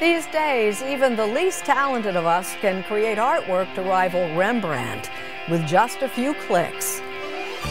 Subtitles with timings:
[0.00, 5.10] These days, even the least talented of us can create artwork to rival Rembrandt
[5.50, 7.02] with just a few clicks.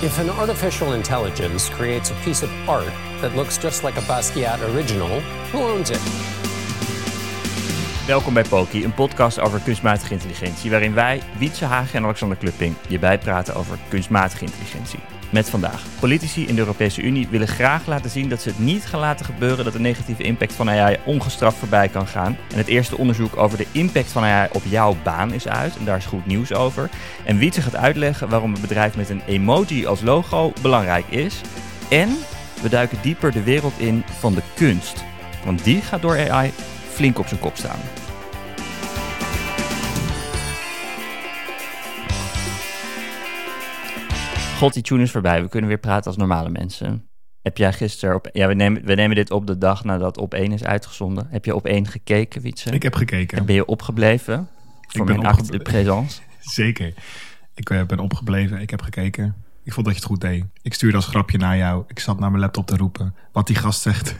[0.04, 4.62] If an artificial intelligence creates a piece of art that looks just like a Basquiat
[4.76, 5.21] original,
[5.52, 6.02] who owns it?
[8.07, 12.75] Welkom bij Poki, een podcast over kunstmatige intelligentie, waarin wij, Wietse Hagen en Alexander Klupping,
[12.88, 15.18] je bijpraten over kunstmatige intelligentie.
[15.30, 15.84] Met vandaag.
[16.00, 19.25] Politici in de Europese Unie willen graag laten zien dat ze het niet gaan laten
[19.25, 22.38] gebeuren dat de negatieve impact van AI ongestraft voorbij kan gaan.
[22.52, 25.77] En het eerste onderzoek over de impact van AI op jouw baan is uit.
[25.77, 26.89] En daar is goed nieuws over.
[27.26, 31.41] En Wietse gaat uitleggen waarom een bedrijf met een emoji als logo belangrijk is.
[31.89, 32.09] En
[32.61, 35.03] we duiken dieper de wereld in van de kunst.
[35.45, 36.52] Want die gaat door AI
[36.89, 37.98] flink op zijn kop staan.
[44.59, 45.41] God, die tune is voorbij.
[45.41, 47.09] We kunnen weer praten als normale mensen.
[47.41, 48.30] Heb jij gisteren op...
[48.34, 51.27] Ja, we nemen, we nemen dit op de dag nadat op 1 is uitgezonden.
[51.30, 52.70] Heb je op 1 gekeken, Wietse?
[52.70, 53.38] Ik heb gekeken.
[53.38, 54.48] En ben je opgebleven?
[54.88, 56.22] Voor mijn acte de présence?
[56.39, 56.94] Zeker.
[57.56, 58.61] Ik uh, ben opgebleven.
[58.61, 59.36] Ik heb gekeken.
[59.64, 60.45] Ik vond dat je het goed deed.
[60.61, 61.83] Ik stuurde als grapje naar jou.
[61.88, 63.16] Ik zat naar mijn laptop te roepen.
[63.31, 64.16] Wat die gast zegt.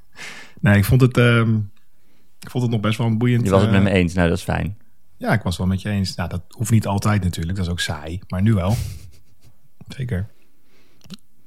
[0.60, 1.16] nee, ik vond het...
[1.16, 1.40] Uh,
[2.40, 3.44] ik vond het nog best wel een boeiend...
[3.44, 4.14] Je was het met me eens.
[4.14, 4.78] Nou, dat is fijn.
[5.16, 6.14] Ja, ik was wel met je eens.
[6.14, 7.56] Nou, dat hoeft niet altijd natuurlijk.
[7.56, 8.20] Dat is ook saai.
[8.28, 8.76] Maar nu wel.
[9.88, 10.26] Zeker.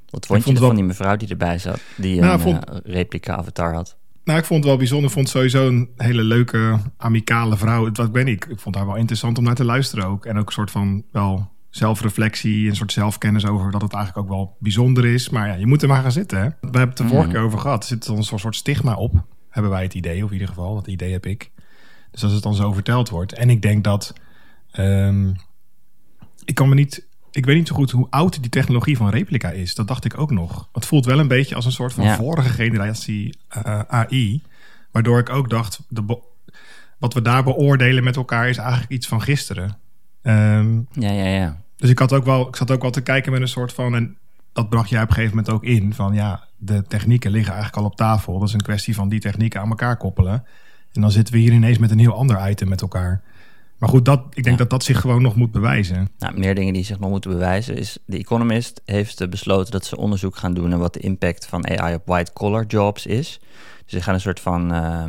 [0.09, 1.81] Wat vond je van die mevrouw die erbij zat?
[1.97, 2.69] Die nou, een vond...
[2.69, 3.97] uh, replica avatar had.
[4.23, 5.07] Nou, ik vond het wel bijzonder.
[5.07, 7.91] Ik vond sowieso een hele leuke, amicale vrouw.
[7.91, 8.45] Wat ben ik?
[8.45, 10.25] Ik vond haar wel interessant om naar te luisteren ook.
[10.25, 14.33] En ook een soort van wel zelfreflectie, een soort zelfkennis over dat het eigenlijk ook
[14.35, 15.29] wel bijzonder is.
[15.29, 16.37] Maar ja, je moet er maar gaan zitten.
[16.37, 16.45] Hè?
[16.45, 17.33] We hebben het de vorige mm.
[17.33, 17.81] keer over gehad.
[17.81, 19.25] Er zit dan een soort stigma op.
[19.49, 20.75] Hebben wij het idee, of in ieder geval.
[20.75, 21.51] Dat idee heb ik.
[22.11, 23.33] Dus als het dan zo verteld wordt.
[23.33, 24.13] En ik denk dat...
[24.73, 25.35] Um,
[26.45, 29.49] ik kan me niet ik weet niet zo goed hoe oud die technologie van replica
[29.49, 29.75] is.
[29.75, 30.69] Dat dacht ik ook nog.
[30.71, 34.41] Het voelt wel een beetje als een soort van vorige generatie uh, AI.
[34.91, 36.17] Waardoor ik ook dacht, de
[36.97, 39.77] wat we daar beoordelen met elkaar is eigenlijk iets van gisteren.
[40.21, 41.61] Um, ja, ja, ja.
[41.75, 43.95] Dus ik, had ook wel, ik zat ook wel te kijken met een soort van...
[43.95, 44.17] en
[44.53, 45.93] dat bracht jij op een gegeven moment ook in...
[45.93, 48.39] van ja, de technieken liggen eigenlijk al op tafel.
[48.39, 50.45] Dat is een kwestie van die technieken aan elkaar koppelen.
[50.93, 53.21] En dan zitten we hier ineens met een heel ander item met elkaar.
[53.79, 56.09] Maar goed, dat, ik denk dat dat zich gewoon nog moet bewijzen.
[56.17, 57.97] Nou, meer dingen die zich nog moeten bewijzen is...
[58.07, 60.69] The Economist heeft besloten dat ze onderzoek gaan doen...
[60.69, 63.39] naar wat de impact van AI op white-collar jobs is.
[63.83, 64.73] Dus ze gaan een soort van...
[64.73, 65.03] Uh,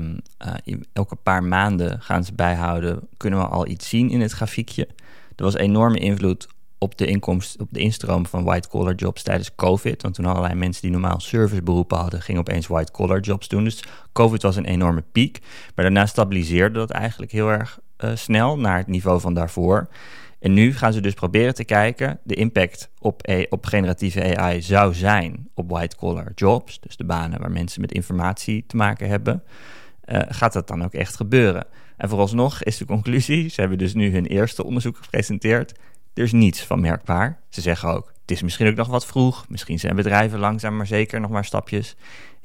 [0.92, 3.08] elke paar maanden gaan ze bijhouden...
[3.16, 4.88] kunnen we al iets zien in het grafiekje.
[5.36, 6.48] Er was enorme invloed
[6.78, 10.02] op de inkomst, op de instroom van white-collar jobs tijdens COVID.
[10.02, 13.64] Want toen allerlei mensen die normaal serviceberoepen hadden, gingen opeens white-collar jobs doen.
[13.64, 15.38] Dus COVID was een enorme piek.
[15.74, 19.88] Maar daarna stabiliseerde dat eigenlijk heel erg uh, snel naar het niveau van daarvoor.
[20.40, 24.62] En nu gaan ze dus proberen te kijken, de impact op, e, op generatieve AI
[24.62, 29.42] zou zijn op white-collar jobs, dus de banen waar mensen met informatie te maken hebben.
[30.04, 31.66] Uh, gaat dat dan ook echt gebeuren?
[31.96, 35.78] En vooralsnog is de conclusie, ze hebben dus nu hun eerste onderzoek gepresenteerd,
[36.14, 37.40] er is niets van merkbaar.
[37.48, 40.86] Ze zeggen ook, het is misschien ook nog wat vroeg, misschien zijn bedrijven langzaam maar
[40.86, 41.96] zeker nog maar stapjes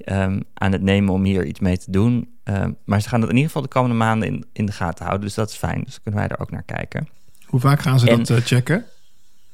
[0.06, 2.30] um, aan het nemen om hier iets mee te doen.
[2.44, 5.06] Ehm, maar ze gaan dat in ieder geval de komende maanden in, in de gaten
[5.06, 5.26] houden.
[5.26, 5.84] Dus dat is fijn.
[5.84, 7.08] Dus kunnen wij er ook naar kijken.
[7.46, 8.86] Hoe vaak gaan ze dat uh, checken?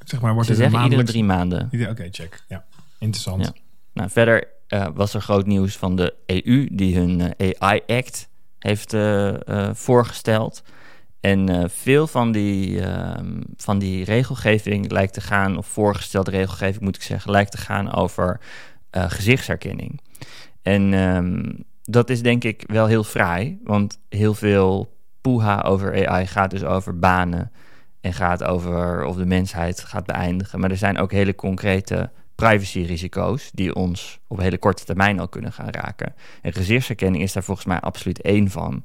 [0.06, 1.69] Zeg maar, wordt ze zeggen iedere drie maanden.
[1.90, 2.44] Oké, check.
[2.47, 2.66] Ja,
[3.00, 3.46] interessant.
[3.46, 3.53] Ja.
[3.94, 6.68] Nou, verder uh, was er groot nieuws van de EU...
[6.72, 8.29] die hun uh, eh, AI-act
[8.59, 8.96] heeft
[9.73, 10.63] voorgesteld...
[11.22, 13.13] En veel van die, uh,
[13.58, 17.94] van die regelgeving lijkt te gaan, of voorgestelde regelgeving moet ik zeggen, lijkt te gaan
[17.94, 18.40] over
[18.91, 20.02] uh, gezichtsherkenning.
[20.62, 26.28] En um, dat is denk ik wel heel fraai, want heel veel poeha over AI
[26.28, 27.52] gaat dus over banen
[28.02, 30.60] en gaat over of de mensheid gaat beëindigen.
[30.60, 35.54] Maar er zijn ook hele concrete privacyrisico's die ons op hele korte termijn al kunnen
[35.54, 36.14] gaan raken.
[36.42, 38.84] En gezichtsherkenning is daar volgens mij absoluut één van.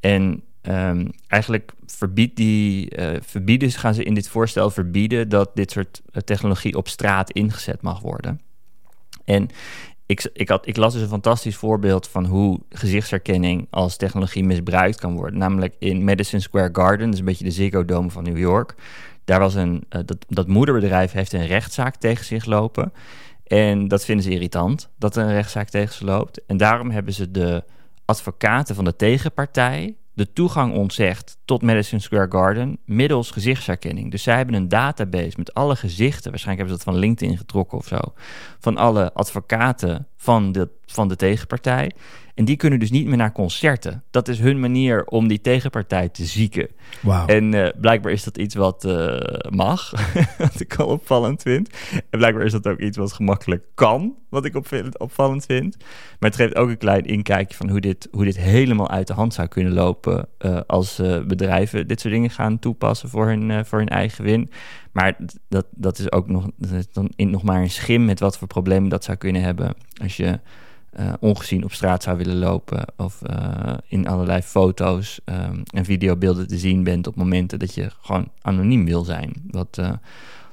[0.00, 5.70] En um, eigenlijk verbiedt die, uh, verbieden, gaan ze in dit voorstel verbieden dat dit
[5.70, 8.40] soort uh, technologie op straat ingezet mag worden.
[9.24, 9.48] En
[10.32, 15.38] ik, ik, las dus een fantastisch voorbeeld van hoe gezichtsherkenning als technologie misbruikt kan worden.
[15.38, 18.74] Namelijk in Madison Square Garden, dus een beetje de Ziggo Dome van New York.
[19.24, 22.92] Daar was een, uh, dat, dat moederbedrijf heeft een rechtszaak tegen zich lopen.
[23.46, 26.44] En dat vinden ze irritant, dat er een rechtszaak tegen ze loopt.
[26.46, 27.64] En daarom hebben ze de
[28.04, 34.10] advocaten van de tegenpartij de toegang ontzegt tot Madison Square Garden middels gezichtsherkenning.
[34.10, 37.78] Dus zij hebben een database met alle gezichten, waarschijnlijk hebben ze dat van LinkedIn getrokken
[37.78, 37.98] of zo,
[38.58, 41.90] van alle advocaten van de, van de tegenpartij.
[42.34, 44.02] En die kunnen dus niet meer naar concerten.
[44.10, 46.68] Dat is hun manier om die tegenpartij te zieken.
[47.26, 49.16] En uh, blijkbaar is dat iets wat uh,
[49.50, 49.92] mag,
[50.38, 51.70] wat ik al opvallend vind.
[52.10, 54.56] En blijkbaar is dat ook iets wat gemakkelijk kan, wat ik
[54.98, 55.76] opvallend vind.
[56.18, 59.12] Maar het geeft ook een klein inkijkje van hoe dit, hoe dit helemaal uit de
[59.12, 60.28] hand zou kunnen lopen...
[60.38, 64.50] Uh, als bedrijven dit soort dingen gaan toepassen voor hun, voor hun eigen win.
[64.92, 65.16] Maar
[65.48, 68.38] dat, dat is ook nog, dat is dan in, nog maar een schim met wat
[68.38, 69.74] voor problemen dat zou kunnen hebben...
[70.02, 70.40] als je
[71.00, 76.48] uh, ongezien op straat zou willen lopen of uh, in allerlei foto's um, en videobeelden
[76.48, 79.42] te zien bent op momenten dat je gewoon anoniem wil zijn.
[79.50, 79.92] Wat uh,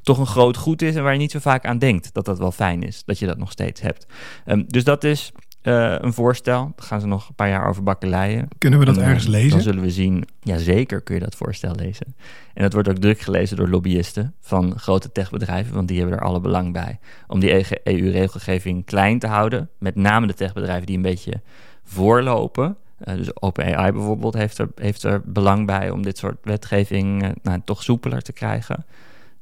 [0.02, 2.38] toch een groot goed is en waar je niet zo vaak aan denkt dat dat
[2.40, 4.08] wel fijn is, dat je dat nog steeds hebt.
[4.46, 5.32] Um, dus dat is
[5.64, 6.72] uh, een voorstel.
[6.76, 8.48] Daar gaan ze nog een paar jaar over bakkeleien.
[8.58, 9.50] Kunnen we dat en, ergens lezen?
[9.50, 10.28] Dan zullen we zien.
[10.42, 12.16] Ja, zeker kun je dat voorstel lezen.
[12.54, 16.24] En dat wordt ook druk gelezen door lobbyisten van grote techbedrijven, want die hebben er
[16.24, 17.00] alle belang bij.
[17.28, 19.70] Om die EU-regelgeving klein te houden.
[19.78, 21.42] Met name de techbedrijven die een beetje
[21.84, 22.78] voorlopen.
[23.08, 27.30] Uh, dus OpenAI bijvoorbeeld heeft er, heeft er belang bij om dit soort wetgeving uh,
[27.42, 28.86] nou, toch soepeler te krijgen.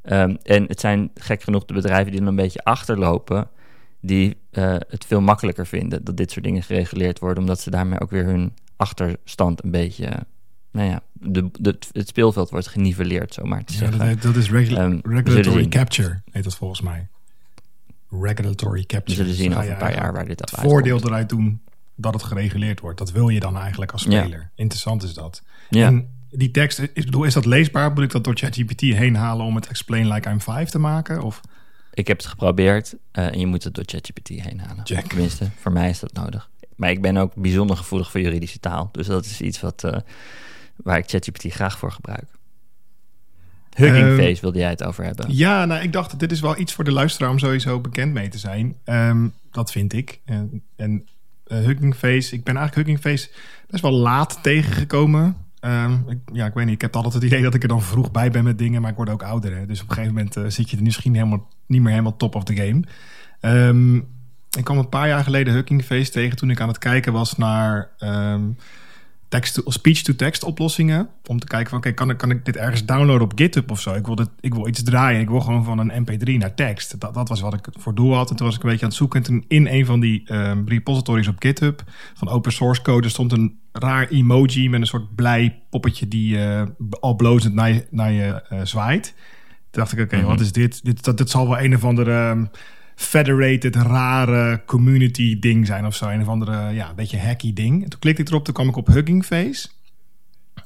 [0.04, 3.48] Um, en het zijn gek genoeg de bedrijven die dan een beetje achterlopen
[4.02, 8.00] die uh, het veel makkelijker vinden dat dit soort dingen gereguleerd worden, omdat ze daarmee
[8.00, 10.26] ook weer hun achterstand een beetje,
[10.72, 14.00] nou ja, de, de, het speelveld wordt geniveleerd, zomaar te Ja, zeggen.
[14.08, 15.70] dat, dat is Ehm, we regulatory zullen zien.
[15.70, 17.08] capture, heet dat volgens mij.
[18.10, 19.16] Regulatory We capture.
[19.18, 21.12] zullen zien Dus ga over een paar jaar waar dit het af voordeel uitkomt.
[21.12, 21.62] eruit doen
[21.96, 22.98] dat het gereguleerd wordt.
[22.98, 24.22] Dat wil je dan eigenlijk als Ja.
[24.22, 24.52] speler.
[24.56, 25.42] Interessant is dat.
[25.70, 25.86] Ja.
[25.88, 27.92] En die tekst, is, bedoel, is dat leesbaar?
[27.92, 31.22] Moet ik dat door ChatGPT heen halen om het Explain Like I'm 5 te maken?
[31.22, 31.42] Of
[31.98, 34.84] Ik heb het geprobeerd eh, en je moet het door ChatGPT heen halen.
[34.84, 36.50] Tenminste, voor mij is dat nodig.
[36.76, 38.90] Maar ik ben ook bijzonder gevoelig voor juridische taal.
[38.92, 39.98] Dus dat is iets wat, eh,
[40.76, 42.26] waar ik ChatGPT graag voor gebruik.
[43.74, 45.26] Hugging Ehm, Face wilde jij het over hebben.
[45.30, 48.30] Ja, nou, ik dacht, dit is wel iets voor de luisteraar om sowieso bekend mee
[48.30, 48.78] te zijn.
[48.84, 50.20] Ehm, dat vind ik.
[50.26, 51.08] En, en
[51.44, 53.30] eh, Hugging Face, ik ben eigenlijk Hugging Face
[53.68, 55.47] best wel laat tegengekomen.
[55.68, 57.82] Ehm, ik, ja, ik weet niet, ik heb altijd het idee dat ik er dan
[57.82, 59.58] vroeg bij ben met dingen, maar ik word ook ouder.
[59.58, 59.66] Hè?
[59.66, 62.36] Dus op een gegeven moment eh, zit je er misschien helemaal, niet meer helemaal top
[62.36, 62.84] of the game.
[63.40, 63.96] Ehm,
[64.58, 67.38] ik kwam een paar jaar geleden Hugging Face tegen toen ik aan het kijken was
[67.38, 68.42] naar ehm,
[69.28, 71.10] text speech-to-text oplossingen.
[71.26, 73.82] Om te kijken van, oké, kan, ik, kan ik dit ergens downloaden op GitHub of
[73.82, 73.94] zo?
[73.94, 75.22] Ik wil, dit, ik wil iets draaien.
[75.22, 77.00] Ik wil gewoon van een mp3 naar tekst.
[77.00, 78.30] Dat, dat was wat ik voor doel had.
[78.30, 79.20] En toen was ik een beetje aan het zoeken.
[79.20, 81.84] En toen in een van die ehm, repositories op GitHub
[82.14, 86.64] van open source code stond een raar emoji met een soort blij poppetje die eh,
[87.00, 89.14] al blozend naar je, naar je eh, zwaait.
[89.70, 90.84] Toen dacht ik, oké, wat is dit?
[90.84, 92.46] Dit, dat, dit zal wel een of andere ehm,
[92.98, 96.08] federated, rare community ding zijn of zo.
[96.08, 97.84] Een of andere, ja, beetje hacky ding.
[97.84, 99.68] En toen klikte ik erop, toen kwam ik op Hugging Face.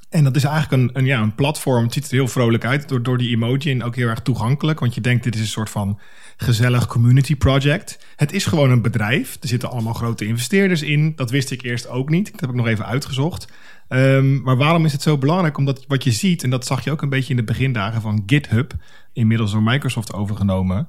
[0.10, 1.84] En dat is eigenlijk een, een, ja, een platform.
[1.84, 4.80] Het ziet er heel vrolijk uit door, door die emoji en ook heel erg toegankelijk.
[4.80, 6.00] Want je denkt, dit is een soort van
[6.38, 8.00] gezellig community project.
[8.16, 9.38] Het is gewoon een bedrijf.
[9.42, 11.14] Er zitten allemaal grote investeerders in.
[11.16, 12.32] Dat wist ik eerst ook niet.
[12.32, 13.48] Dat heb ik nog even uitgezocht.
[13.88, 15.58] Ehm, maar waarom is het zo belangrijk?
[15.58, 18.24] Omdat wat je ziet, en dat zag je ook een beetje in de begindagen van
[18.26, 18.74] GitHub,
[19.14, 20.88] inmiddels door Microsoft overgenomen,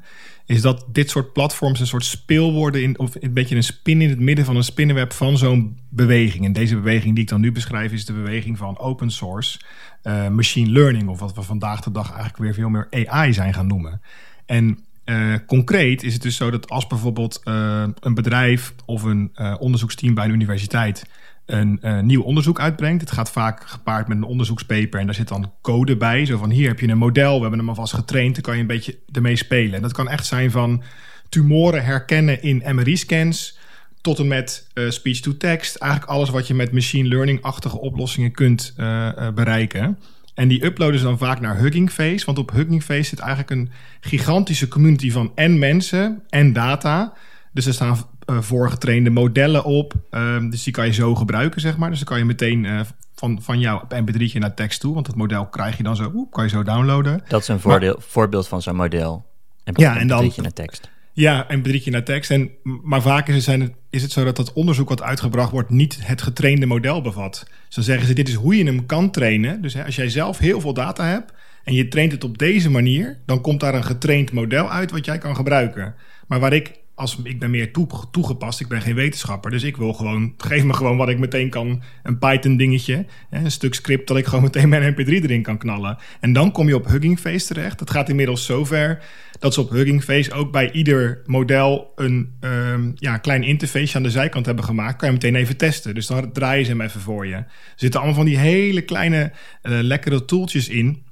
[0.53, 4.01] is dat dit soort platforms een soort speel worden, in, of een beetje een spin
[4.01, 6.45] in het midden van een spinnenweb van zo'n beweging.
[6.45, 9.61] En deze beweging die ik dan nu beschrijf, is de beweging van open source
[10.03, 13.55] eh, machine learning, of wat we vandaag de dag eigenlijk weer veel meer AI zijn
[13.55, 14.01] gaan noemen.
[14.47, 19.31] En eh, concreet is het dus zo dat als bijvoorbeeld eh, een bedrijf of een
[19.59, 21.05] onderzoeksteam bij een universiteit
[21.47, 23.01] een eh, nieuw onderzoek uitbrengt.
[23.01, 26.25] Het gaat vaak gepaard met een onderzoekspaper en daar zit dan code bij.
[26.25, 28.61] Zo van hier heb je een model, we hebben hem alvast getraind, dan kan je
[28.61, 29.75] een beetje ermee spelen.
[29.75, 30.83] En dat kan echt zijn van
[31.29, 33.59] tumoren herkennen in MRI-scans
[34.01, 35.77] tot en met eh, speech-to-text.
[35.77, 39.99] Eigenlijk alles wat je met machine learning-achtige oplossingen kunt eh, bereiken.
[40.35, 42.27] En die uploaden ze dan vaak naar Hugging Face.
[42.27, 43.71] Want op Hugging Face zit eigenlijk een
[44.01, 47.13] gigantische community van en mensen en data.
[47.53, 47.99] Dus er staan
[48.41, 49.93] voorgetrainde modellen op.
[50.11, 51.89] Ehm, dus die kan je zo gebruiken, zeg maar.
[51.91, 52.81] Dus dan kan je meteen eh,
[53.15, 54.95] van, van jouw mp3'tje naar tekst toe.
[54.95, 57.23] Want dat model krijg je dan zo, oep, kan je zo downloaden.
[57.29, 59.25] Dat is een voordeel, voorbeeld van zo'n model.
[59.65, 60.91] En Ja, en dan- naar tekst.
[61.15, 62.31] Ja, en bedrietje naar tekst.
[62.31, 65.51] En, maar vaak is het, zijn het, is het zo dat dat onderzoek wat uitgebracht
[65.51, 67.47] wordt niet het getrainde model bevat.
[67.67, 69.63] Dus dan zeggen ze, dit is hoe je hem kan trainen.
[69.63, 71.33] Dus hè, als jij zelf heel veel data hebt
[71.65, 75.05] en je traint het op deze manier, dan komt daar een getraind model uit wat
[75.05, 75.95] jij kan gebruiken.
[76.27, 79.77] Maar waar ik, als ik ben meer toe, toegepast, ik ben geen wetenschapper, dus ik
[79.77, 84.09] wil gewoon, geef me gewoon wat ik meteen kan, een Python dingetje, een stuk script
[84.09, 85.99] dat ik gewoon meteen mijn mp3 erin kan knallen.
[86.21, 87.79] En dan kom je op Hugging Face terecht.
[87.79, 89.05] Dat gaat inmiddels zover
[89.39, 94.03] dat ze op Hugging Face ook bij ieder model een ehm, ja, klein interface aan
[94.03, 94.97] de zijkant hebben gemaakt.
[94.97, 95.95] Kan je meteen even testen.
[95.95, 97.35] Dus dan draaien ze hem even voor je.
[97.35, 97.47] Er
[97.77, 99.33] zitten allemaal van die hele kleine
[99.63, 101.05] eh, lekkere tooltjes in.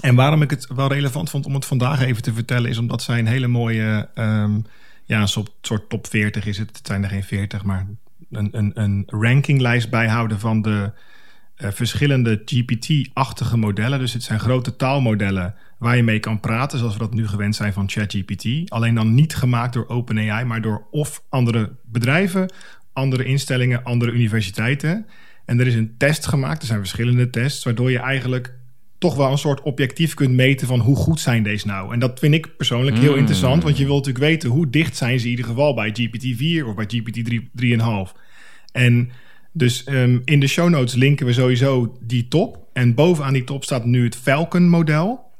[0.00, 3.02] En waarom ik het wel relevant vond om het vandaag even te vertellen, is omdat
[3.02, 4.60] zij een hele mooie ehm,
[5.12, 6.76] ja, een soort, top 40 is het.
[6.76, 7.86] Het zijn er geen 40, maar
[8.30, 10.92] een, een, een rankinglijst bijhouden van de
[11.56, 13.98] uh, verschillende GPT-achtige modellen.
[13.98, 17.56] Dus het zijn grote taalmodellen waar je mee kan praten, zoals we dat nu gewend
[17.56, 18.70] zijn van ChatGPT.
[18.70, 22.52] Alleen dan niet gemaakt door OpenAI, maar door of andere bedrijven,
[22.92, 25.06] andere instellingen, andere universiteiten.
[25.44, 28.54] En er is een test gemaakt, er zijn verschillende tests, waardoor je eigenlijk
[29.02, 31.92] toch wel een soort objectief kunt meten van hoe goed zijn deze nou.
[31.92, 33.18] En dat vind ik persoonlijk heel mm.
[33.18, 36.66] interessant, want je wilt natuurlijk weten hoe dicht zijn ze in ieder geval bij GPT-4
[36.66, 37.40] of bij GPT
[38.12, 38.20] 3,5.
[38.72, 39.10] En
[39.52, 42.58] dus um, in de show notes linken we sowieso die top.
[42.72, 45.30] En bovenaan die top staat nu het Falcon-model.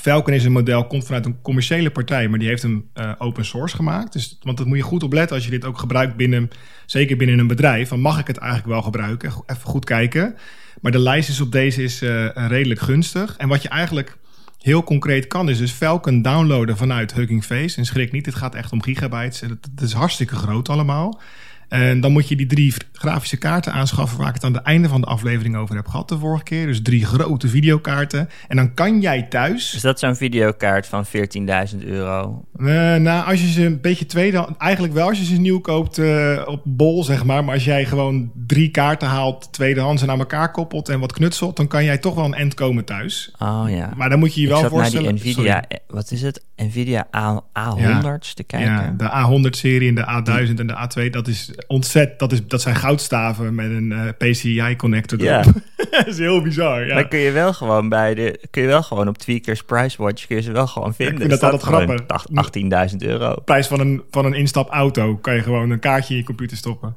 [0.00, 3.44] Falcon is een model, komt vanuit een commerciële partij, maar die heeft hem uh, open
[3.44, 4.12] source gemaakt.
[4.12, 6.50] Dus, want dat moet je goed opletten als je dit ook gebruikt binnen,
[6.86, 7.88] zeker binnen een bedrijf.
[7.88, 9.32] Van mag ik het eigenlijk wel gebruiken?
[9.46, 10.34] Even goed kijken.
[10.80, 13.36] Maar de lijst is op deze is uh, redelijk gunstig.
[13.36, 14.16] En wat je eigenlijk
[14.60, 17.76] heel concreet kan, is dus Falcon downloaden vanuit Hugging Face.
[17.76, 19.40] En schrik niet, het gaat echt om gigabytes.
[19.40, 21.20] Het is hartstikke groot allemaal.
[21.68, 24.88] En dan moet je die drie grafische kaarten aanschaffen waar ik het aan het einde
[24.88, 26.66] van de aflevering over heb gehad de vorige keer.
[26.66, 28.28] Dus drie grote videokaarten.
[28.48, 29.74] En dan kan jij thuis...
[29.74, 32.44] Is dat zo'n videokaart van 14.000 euro?
[32.56, 34.48] Uh, nou, als je ze een beetje tweede...
[34.58, 37.44] Eigenlijk wel als je ze nieuw koopt uh, op bol, zeg maar.
[37.44, 41.56] Maar als jij gewoon drie kaarten haalt, tweedehands en aan elkaar koppelt en wat knutselt...
[41.56, 43.34] dan kan jij toch wel een end komen thuis.
[43.38, 43.92] Oh ja.
[43.96, 45.14] Maar dan moet je je wel voorstellen...
[45.14, 45.64] die Nvidia...
[45.86, 46.44] Wat is het?
[46.56, 48.70] Nvidia A, A100's te kijken?
[48.70, 51.10] Ja, de A100-serie en de A1000 en de A2.
[51.10, 52.18] Dat is ontzet.
[52.18, 55.42] Dat, is, dat zijn goudstaven met een uh, PCI-connector ja.
[55.90, 56.86] dat is heel bizar.
[56.86, 56.94] Ja.
[56.94, 58.40] Dan kun je wel gewoon bij de...
[58.50, 60.26] Kun je wel gewoon op Tweakers Price Watch...
[60.26, 61.14] kun je ze wel gewoon vinden.
[61.14, 62.90] Ik vind dat altijd grappig.
[62.90, 63.34] 18.000 euro.
[63.44, 65.16] Prijs van een, van een instap auto.
[65.16, 66.96] Kan je gewoon een kaartje in je computer stoppen.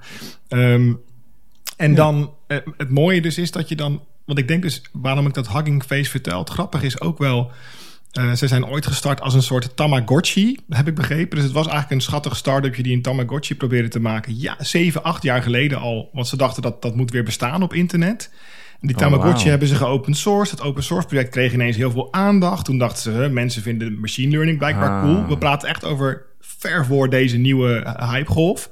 [0.49, 0.99] Um,
[1.77, 2.33] en dan...
[2.47, 4.03] Uh, het mooie dus is dat je dan...
[4.25, 4.81] Want ik denk dus...
[4.91, 6.39] Waarom ik dat Hugging Face vertel.
[6.39, 7.51] Het grappig is ook wel
[8.13, 11.35] uh, ze zijn ooit gestart als een soort Tamagotchi, heb ik begrepen.
[11.35, 14.39] Dus het was eigenlijk een schattig start-upje die een Tamagotchi probeerde te maken.
[14.39, 16.09] Ja, zeven, acht jaar geleden al.
[16.13, 18.31] Want ze dachten dat dat moet weer bestaan op internet.
[18.81, 20.51] En die oh, Tamagotchi hebben ze geopen source.
[20.51, 22.65] Het open source project kreeg ineens heel veel aandacht.
[22.65, 25.01] Toen dachten ze, mensen vinden machine learning blijkbaar ah.
[25.01, 25.27] cool.
[25.27, 28.69] We praten echt over ver voor deze nieuwe hypegolf.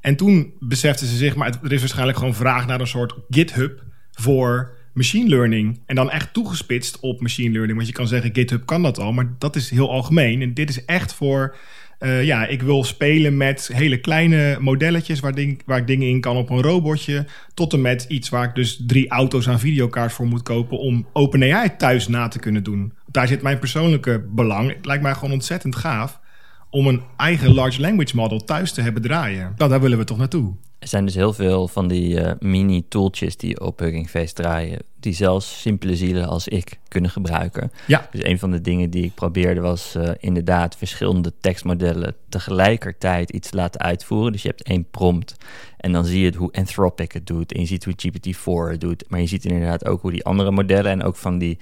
[0.00, 3.82] En toen beseften ze zich, maar er is waarschijnlijk gewoon vraag naar een soort GitHub
[4.12, 5.80] voor machine learning.
[5.86, 7.76] En dan echt toegespitst op machine learning.
[7.76, 10.42] Want je kan zeggen, GitHub kan dat al, maar dat is heel algemeen.
[10.42, 11.56] En dit is echt voor,
[12.00, 15.34] uh, ja, ik wil spelen met hele kleine modelletjes waar,
[15.66, 17.26] waar ik dingen in kan op een robotje.
[17.54, 21.06] Tot en met iets waar ik dus drie auto's aan videokaart voor moet kopen om
[21.12, 22.92] OpenAI thuis na te kunnen doen.
[23.06, 24.68] Daar zit mijn persoonlijke belang.
[24.68, 26.20] Het lijkt mij gewoon ontzettend gaaf
[26.70, 29.52] om een eigen large language model thuis te hebben draaien.
[29.56, 30.54] Nou, daar willen we toch naartoe.
[30.84, 35.12] Er zijn dus heel veel van die uh, mini-tooltjes die op Hugging Face draaien, die
[35.12, 37.72] zelfs simpele zielen als ik kunnen gebruiken.
[37.86, 38.08] Ja.
[38.10, 43.50] Dus een van de dingen die ik probeerde was uh, inderdaad verschillende tekstmodellen tegelijkertijd iets
[43.50, 44.32] te laten uitvoeren.
[44.32, 45.36] Dus je hebt één prompt
[45.84, 48.80] en dan zie je het hoe Anthropic het doet en je ziet hoe GPT-4 het
[48.80, 49.04] doet.
[49.08, 51.58] Maar je ziet inderdaad ook hoe die andere modellen en ook van die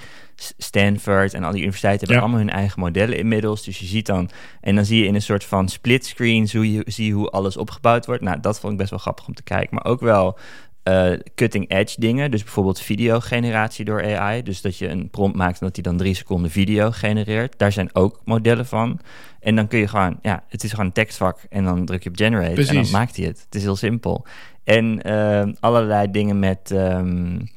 [0.59, 3.64] Stanford en al die universiteiten hebben allemaal hun eigen modellen inmiddels.
[3.64, 6.73] Dus je ziet dan, en dan zie je in een soort van split screen, zie
[6.73, 8.23] je, zie je hoe alles opgebouwd wordt.
[8.23, 9.75] Nou, dat vond ik best wel grappig om te kijken.
[9.75, 10.38] Maar ook wel
[10.85, 12.31] uh, cutting edge dingen.
[12.31, 14.42] Dus bijvoorbeeld videogeneratie door AI.
[14.42, 17.59] Dus dat je een prompt maakt en dat hij dan drie seconden video genereert.
[17.59, 19.00] Daar zijn ook modellen van.
[19.40, 22.09] En dan kun je gewoon, ja, het is gewoon een tekstvak en dan druk je
[22.09, 22.76] op generate Precies.
[22.76, 23.40] en dan maakt hij het.
[23.45, 24.26] Het is heel simpel.
[24.64, 26.71] En uh, allerlei dingen met.
[26.71, 27.49] Um,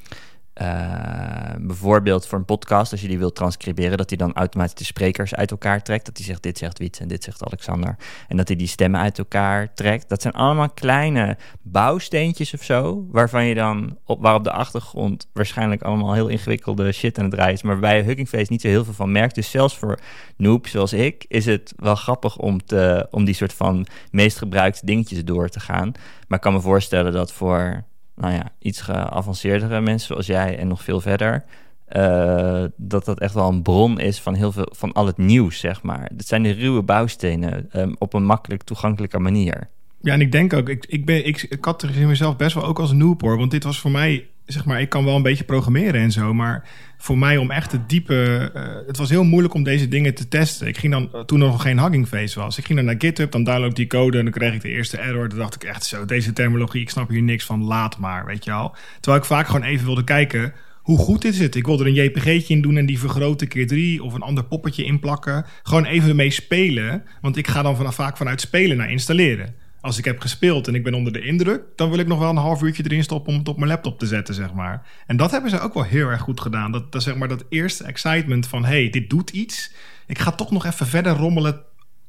[0.62, 4.84] uh, bijvoorbeeld voor een podcast, als je die wilt transcriberen, dat hij dan automatisch de
[4.84, 6.06] sprekers uit elkaar trekt.
[6.06, 7.96] Dat hij zegt: Dit zegt Wiets en dit zegt Alexander.
[8.28, 10.08] En dat hij die stemmen uit elkaar trekt.
[10.08, 13.06] Dat zijn allemaal kleine bouwsteentjes of zo.
[13.10, 17.34] Waarvan je dan op, waar op de achtergrond waarschijnlijk allemaal heel ingewikkelde shit aan het
[17.34, 17.62] draaien is.
[17.62, 19.34] Maar bij Hugging Face niet zo heel veel van merkt.
[19.34, 19.98] Dus zelfs voor
[20.36, 24.86] noobs zoals ik is het wel grappig om, te, om die soort van meest gebruikte
[24.86, 25.92] dingetjes door te gaan.
[26.28, 27.84] Maar ik kan me voorstellen dat voor
[28.16, 31.44] nou ja, iets geavanceerdere mensen zoals jij en nog veel verder.
[31.88, 35.58] Uh, dat dat echt wel een bron is van heel veel van al het nieuws,
[35.58, 36.10] zeg maar.
[36.12, 39.68] Dat zijn de ruwe bouwstenen um, op een makkelijk toegankelijke manier.
[40.06, 42.78] Ja, en ik denk ook, ik, ik, ben, ik, ik categoriseer mezelf best wel ook
[42.78, 43.38] als noob hoor.
[43.38, 46.34] Want dit was voor mij, zeg maar, ik kan wel een beetje programmeren en zo.
[46.34, 48.50] Maar voor mij om echt het diepe...
[48.56, 50.66] Uh, het was heel moeilijk om deze dingen te testen.
[50.66, 52.58] Ik ging dan, toen er nog geen Hugging Face was.
[52.58, 54.18] Ik ging dan naar GitHub, dan download die code...
[54.18, 55.28] en dan kreeg ik de eerste error.
[55.28, 57.64] Dan dacht ik echt zo, deze terminologie, ik snap hier niks van.
[57.64, 58.76] Laat maar, weet je al.
[59.00, 60.52] Terwijl ik vaak gewoon even wilde kijken...
[60.82, 61.54] Hoe goed is het?
[61.54, 64.44] Ik wil er een JPG'tje in doen en die vergroten keer drie of een ander
[64.44, 65.44] poppetje inplakken.
[65.62, 67.04] Gewoon even mee spelen.
[67.20, 69.54] Want ik ga dan vanaf, vaak vanuit spelen naar installeren
[69.86, 72.30] als ik heb gespeeld en ik ben onder de indruk, dan wil ik nog wel
[72.30, 74.86] een half uurtje erin stoppen om het op mijn laptop te zetten, zeg maar.
[75.06, 76.72] En dat hebben ze ook wel heel erg goed gedaan.
[76.72, 79.72] Dat, dat zeg maar dat eerste excitement van, hey, dit doet iets.
[80.06, 81.62] Ik ga toch nog even verder rommelen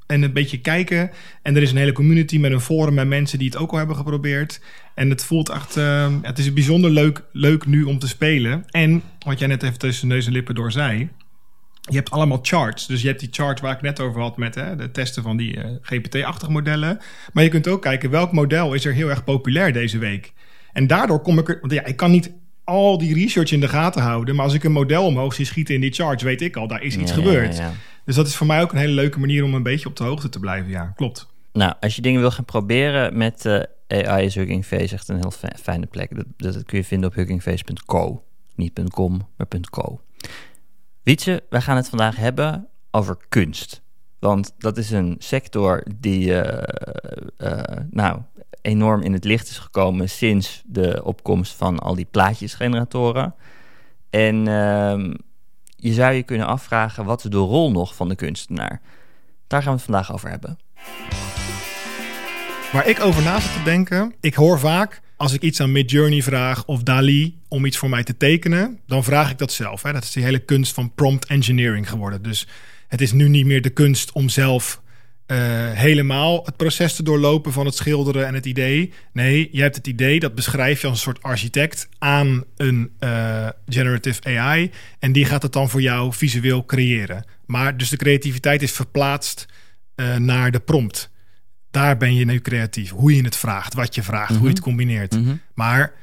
[0.07, 1.11] en een beetje kijken.
[1.41, 3.77] En er is een hele community met een forum met mensen die het ook al
[3.77, 4.61] hebben geprobeerd.
[4.95, 8.65] En het voelt echt, uh, het is bijzonder leuk, leuk nu om te spelen.
[8.69, 11.09] En wat jij net even tussen neus en lippen door zei.
[11.89, 12.87] Je hebt allemaal charts.
[12.87, 15.37] Dus je hebt die chart waar ik net over had met hè, de testen van
[15.37, 16.99] die uh, GPT-achtige modellen.
[17.33, 20.33] Maar je kunt ook kijken welk model is er heel erg populair deze week.
[20.73, 21.57] En daardoor kom ik er.
[21.61, 22.31] Want ja, ik kan niet
[22.63, 24.35] al die research in de gaten houden.
[24.35, 26.81] Maar als ik een model omhoog zie schieten in die charts, weet ik al, daar
[26.83, 27.57] is iets Ja, gebeurd.
[27.57, 27.71] ja.
[28.05, 30.03] Dus dat is voor mij ook een hele leuke manier om een beetje op de
[30.03, 30.69] hoogte te blijven.
[30.69, 31.27] Ja, klopt.
[31.53, 35.15] Nou, als je dingen wil gaan proberen met eh, AI is Hugging Face echt een
[35.19, 36.15] heel fi- fijne plek.
[36.15, 38.23] Dat, dat, dat kun je vinden op huggingface.co.
[38.55, 40.01] Niet .com, maar .co.
[41.07, 43.81] Wietse, wij gaan het vandaag hebben over kunst.
[44.19, 48.21] Want dat is een sector die eh, eh, nou,
[48.61, 53.35] enorm in het licht is gekomen sinds de opkomst van al die plaatjesgeneratoren.
[54.09, 55.13] En ehm,
[55.75, 58.81] je zou je kunnen afvragen, wat is de rol nog van de kunstenaar?
[59.47, 60.59] Daar gaan we het vandaag over hebben.
[62.71, 66.21] Waar ik over na zit te denken, ik hoor vaak als ik iets aan Midjourney
[66.21, 69.83] vraag of Dali om iets voor mij te tekenen, dan vraag ik dat zelf.
[69.83, 69.93] Hè.
[69.93, 72.21] Dat is die hele kunst van prompt engineering geworden.
[72.21, 72.47] Dus
[72.87, 74.81] het is nu niet meer de kunst om zelf
[75.25, 75.37] eh,
[75.71, 78.93] helemaal het proces te doorlopen van het schilderen en het idee.
[79.13, 83.47] Nee, je hebt het idee, dat beschrijf je als een soort architect aan een eh,
[83.65, 84.71] generative AI.
[84.99, 87.25] En die gaat het dan voor jou visueel creëren.
[87.45, 89.45] Maar dus de creativiteit is verplaatst
[89.95, 91.09] eh, naar de prompt.
[91.77, 92.89] Daar ben je nu creatief.
[92.89, 95.17] Hoe je het vraagt, wat je vraagt, hoe je het combineert.
[95.53, 95.93] Maar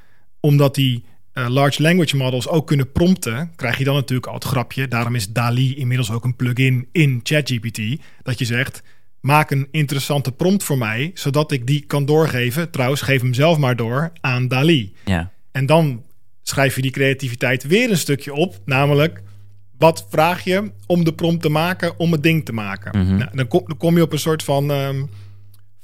[0.40, 4.44] omdat die eh, large language models ook kunnen prompten, krijg je dan natuurlijk al het
[4.44, 4.88] grapje.
[4.88, 7.80] Daarom is DALI inmiddels ook een plugin in ChatGPT.
[8.22, 8.82] Dat je zegt,
[9.20, 12.70] maak een interessante prompt voor mij, zodat ik die kan doorgeven.
[12.70, 14.92] Trouwens, geef hem zelf maar door aan DALI.
[15.04, 15.30] Ja.
[15.52, 16.02] En dan
[16.42, 18.60] schrijf je die creativiteit weer een stukje op.
[18.64, 19.22] Namelijk,
[19.78, 23.16] wat vraag je om de prompt te maken om het ding te maken?
[23.16, 25.02] nou, dan, kom, dan kom je op een soort van ehm,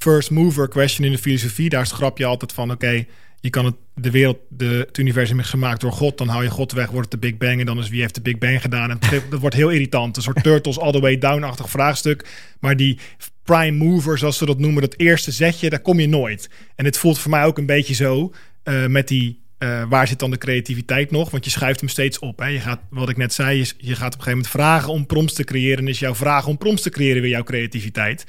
[0.03, 1.69] first mover question in de filosofie.
[1.69, 3.05] Daar schrap je altijd van, oké,
[3.41, 6.19] je kan het, de wereld, de, het universum is gemaakt door God.
[6.19, 7.61] Dan hou je God weg, wordt het de Big Bang.
[7.61, 8.91] En dan is wie heeft de Big Bang gedaan?
[8.91, 8.99] En
[9.31, 10.17] dat wordt heel irritant.
[10.17, 12.29] Een soort Turtles all the way down-achtig vraagstuk.
[12.61, 12.99] Maar die
[13.43, 16.51] prime mover, zoals ze dat noemen, dat eerste zetje, daar kom je nooit.
[16.75, 20.19] En het voelt voor mij ook een beetje zo eh, met die eh, waar zit
[20.19, 21.31] dan de creativiteit nog?
[21.31, 22.39] Want je schuift hem steeds op.
[22.39, 22.47] Hè?
[22.47, 25.07] Je gaat, wat ik net zei, je, je gaat op een gegeven moment vragen om
[25.07, 25.79] prompts te creëren.
[25.79, 28.27] En is jouw vraag om prompts te creëren weer jouw creativiteit.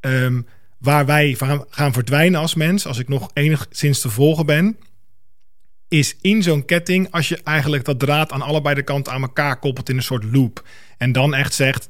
[0.00, 0.40] Ehm,
[0.78, 4.76] waar wij van gaan verdwijnen als mens, als ik nog enigszins te volgen ben,
[5.88, 9.58] is in zo'n ketting als je eigenlijk dat draad aan allebei de kanten aan elkaar
[9.58, 10.68] koppelt in een soort loop.
[10.98, 11.88] En dan echt zegt,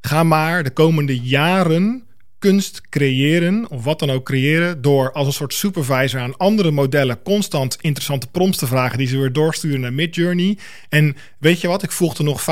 [0.00, 2.06] ga maar de komende jaren
[2.38, 7.22] kunst creëren, of wat dan ook creëren, door als een soort supervisor aan andere modellen
[7.22, 10.58] constant interessante prompts te vragen, die ze weer doorsturen naar Midjourney.
[10.88, 12.44] En weet je wat, ik voeg er nog 5%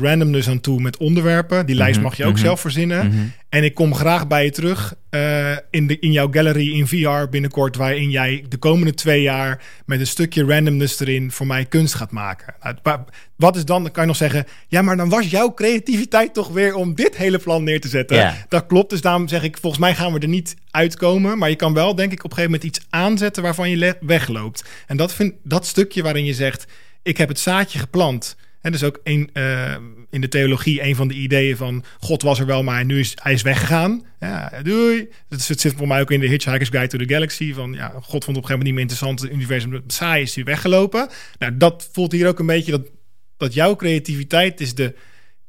[0.00, 1.66] randomness aan toe met onderwerpen.
[1.66, 3.32] Die lijst mag je ook zelf verzinnen.
[3.54, 7.28] En ik kom graag bij je terug eh, in, de, in jouw gallery in VR
[7.30, 11.94] binnenkort, waarin jij de komende twee jaar met een stukje randomness erin voor mij kunst
[11.94, 12.54] gaat maken.
[12.62, 13.04] Nou, wa-
[13.36, 16.48] wat is dan, dan kan je nog zeggen, ja, maar dan was jouw creativiteit toch
[16.48, 18.16] weer om dit hele plan neer te zetten.
[18.48, 21.56] Dat klopt, dus daarom zeg ik, volgens mij gaan we er niet uitkomen, maar je
[21.56, 24.64] kan wel, denk ik, op een gegeven moment iets aanzetten waarvan je wegloopt.
[24.86, 26.64] En dat, vind, dat stukje waarin je zegt,
[27.02, 28.36] ik heb het zaadje geplant.
[28.60, 29.74] En dus ook een, eh,
[30.14, 33.16] in de theologie een van de ideeën van God was er wel, maar nu is
[33.22, 34.04] hij is weggegaan.
[34.20, 35.08] Ja, doei.
[35.28, 37.52] Dat zit, voor mij ook in de Hitchhiker's Guide to the Galaxy.
[37.54, 39.20] Van ja, God vond op een gegeven moment niet meer interessant.
[39.20, 41.08] Het universum saai is hij weggelopen.
[41.38, 42.90] Nou, dat voelt hier ook een beetje dat,
[43.36, 44.94] dat jouw creativiteit is de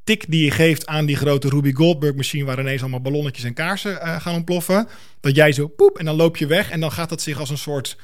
[0.03, 3.53] tik die je geeft aan die grote Ruby Goldberg machine waar ineens allemaal ballonnetjes en
[3.53, 4.87] kaarsen eh, gaan ontploffen.
[5.19, 7.49] Dat jij zo poep en dan loop je weg en dan gaat dat zich als
[7.49, 7.97] een soort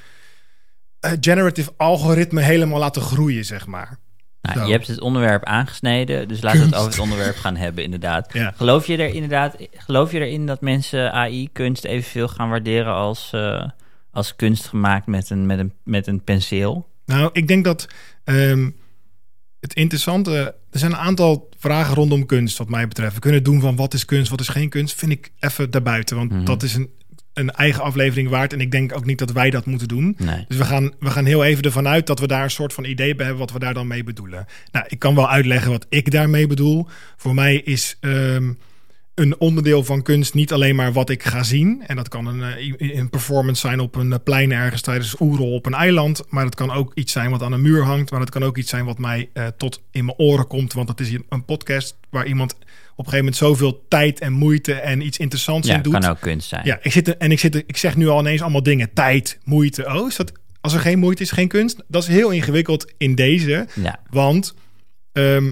[0.99, 3.99] eh, generative algoritme helemaal laten groeien, zeg maar.
[4.41, 4.65] Nou, Zo.
[4.65, 8.33] je hebt het onderwerp aangesneden, dus laten we het over het onderwerp gaan hebben, inderdaad.
[8.33, 8.53] Ja.
[8.55, 13.69] Geloof je er inderdaad, geloof je erin dat mensen AI-kunst evenveel gaan waarderen als, eh,
[14.11, 16.89] als kunst gemaakt met een, met, een, met een penseel?
[17.05, 17.87] Nou, ik denk dat
[18.23, 18.69] ehm,
[19.59, 20.55] het interessante...
[20.71, 23.13] Er zijn een aantal vragen rondom kunst, wat mij betreft.
[23.13, 24.95] We kunnen doen van wat is kunst, wat is geen kunst.
[24.95, 26.89] Vind ik even daarbuiten, want dat is een,
[27.33, 28.53] een eigen aflevering waard.
[28.53, 30.15] En ik denk ook niet dat wij dat moeten doen.
[30.17, 30.45] Nee.
[30.47, 32.83] Dus we gaan, we gaan heel even ervan uit dat we daar een soort van
[32.83, 34.45] idee bij hebben wat we daar dan mee bedoelen.
[34.71, 36.87] Nou, ik kan wel uitleggen wat ik daarmee bedoel.
[37.17, 38.51] Voor mij is ehm,
[39.15, 41.83] een onderdeel van kunst niet alleen maar wat ik ga zien.
[41.87, 45.65] En dat kan een, eh, een performance zijn op een plein ergens tijdens oerol op
[45.65, 46.23] een eiland.
[46.29, 48.11] Maar het kan ook iets zijn wat aan een muur hangt.
[48.11, 50.73] Maar het kan ook iets zijn wat mij eh, tot in mijn oren komt.
[50.73, 52.55] Want het is een podcast waar iemand
[52.95, 55.93] op een gegeven moment zoveel tijd en moeite en iets interessants Ja, in doet.
[55.93, 56.65] kan ook kunst zijn.
[56.65, 58.93] Ja, ik zit er, en ik, zit ik zeg nu al ineens allemaal dingen.
[58.93, 59.85] Tijd, moeite.
[59.93, 61.83] Oh, is dat, als er geen moeite is, geen kunst?
[61.87, 63.67] Dat is heel ingewikkeld in deze.
[63.81, 63.99] Ja.
[64.09, 64.53] Want
[65.11, 65.51] ehm,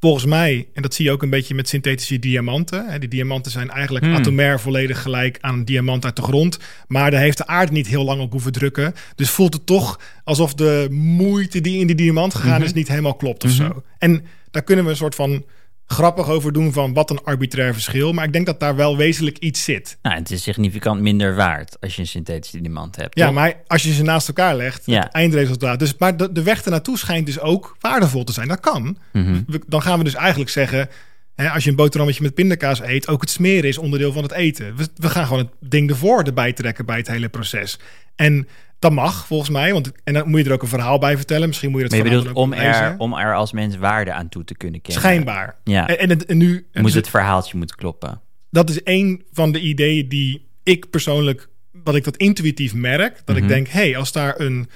[0.00, 2.86] volgens mij, en dat zie je ook een beetje met synthetische diamanten.
[2.90, 4.14] Hè, die diamanten zijn eigenlijk Hmm.
[4.14, 6.58] atomair volledig gelijk aan een diamant uit de grond.
[6.86, 8.94] Maar daar heeft de aarde niet heel lang op hoeven drukken.
[9.14, 12.62] Dus voelt het toch alsof de moeite die in die diamant gegaan Mhm.
[12.62, 13.82] is niet helemaal klopt of zo.
[13.98, 15.44] En daar kunnen we een soort van
[15.86, 18.12] grappig over doen van wat een arbitrair verschil.
[18.12, 19.98] Maar ik denk dat daar wel wezenlijk iets zit.
[20.02, 23.18] Nou, het is significant minder waard als je een synthetische diamant hebt.
[23.18, 23.34] Ja, toch?
[23.34, 25.00] maar als je ze naast elkaar legt, Ja.
[25.02, 25.78] het eindresultaat.
[25.78, 28.48] Dus, maar de, de weg ernaartoe schijnt dus ook waardevol te zijn.
[28.48, 28.98] Dat kan.
[29.12, 29.40] Mhm.
[29.46, 30.88] We- dan gaan we dus eigenlijk zeggen...
[31.34, 33.08] Hè, als je een boterhammetje met pindakaas eet...
[33.08, 34.76] ook het smeren is onderdeel van het eten.
[34.76, 37.78] We, we gaan gewoon het ding ervoor erbij trekken bij het hele proces.
[38.16, 38.48] En
[38.82, 39.72] dat mag volgens mij.
[39.72, 41.48] Want, en dan moet je er ook een verhaal bij vertellen.
[41.48, 42.66] Misschien moet je dat Maar je bedoelt om lezen.
[42.82, 45.02] er, om er als mens waarde aan toe te kunnen kennen.
[45.02, 45.56] Schijnbaar.
[45.64, 45.88] Ja.
[45.88, 46.66] En, en, het- en nu...
[46.72, 48.20] Moet dus het verhaaltje moeten kloppen.
[48.50, 51.48] dat is een van de ideeën die ik persoonlijk,
[51.84, 53.44] wat ik dat intuïtief merk, dat Mhm.
[53.44, 54.68] ik denk, hé, hey, als daar een,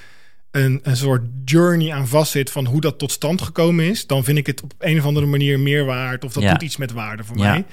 [0.50, 4.38] een, een soort journey aan vastzit van hoe dat tot stand gekomen is, dan vind
[4.38, 6.50] ik het op een of andere manier meer waard of dat Ja.
[6.52, 7.50] doet iets met waarde voor Ja.
[7.50, 7.64] mij.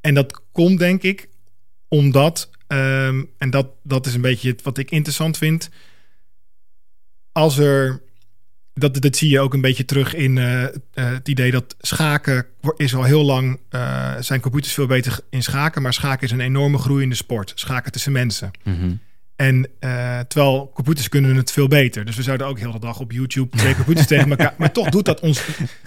[0.00, 1.28] En dat komt denk ik
[1.88, 5.70] omdat, ehm, en dat, dat is een beetje wat ik interessant vind,
[7.32, 8.02] als er
[8.74, 12.46] dat, dat zie je ook een beetje terug in eh, eh, het idee dat schaken
[12.76, 16.40] is al heel lang eh, zijn computers veel beter in schaken, maar schaken is een
[16.40, 17.52] enorme groeiende sport.
[17.54, 18.50] Schaken tussen mensen.
[18.64, 18.94] Mhm.
[19.36, 22.04] En eh, terwijl computers kunnen het veel beter.
[22.04, 24.54] Dus we zouden ook heel de dag op YouTube twee computers tegen elkaar.
[24.58, 25.42] Maar toch doet dat ons.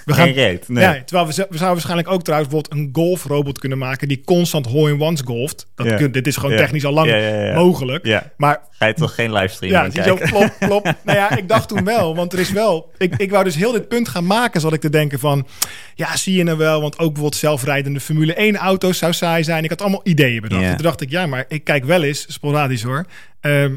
[0.05, 0.25] We gaan.
[0.25, 0.83] Geen reet, nee.
[0.83, 5.21] Ja, terwijl we, zouden waarschijnlijk ook trouwens bijvoorbeeld een golfrobot kunnen maken die constant hole-in-ones
[5.25, 5.67] golft.
[5.75, 5.95] Dat Ja.
[5.95, 7.09] kun- dit is gewoon technisch al lang
[7.55, 8.05] mogelijk.
[8.37, 10.83] Maar Ga je toch geen livestream ja, zie je plop, plop.
[11.05, 12.91] nou ja, ik dacht toen wel, want er is wel...
[12.97, 15.47] Ik, ik wou dus heel dit punt gaan maken, zat ik te denken van...
[15.95, 19.63] Ja, zie je nou wel, want ook bijvoorbeeld zelfrijdende Formule 1 auto's zou saai zijn.
[19.63, 20.63] Ik had allemaal ideeën bedacht.
[20.63, 23.05] En toen dacht ik, ja, maar ik kijk wel eens, sporadisch hoor.
[23.45, 23.75] Ehm,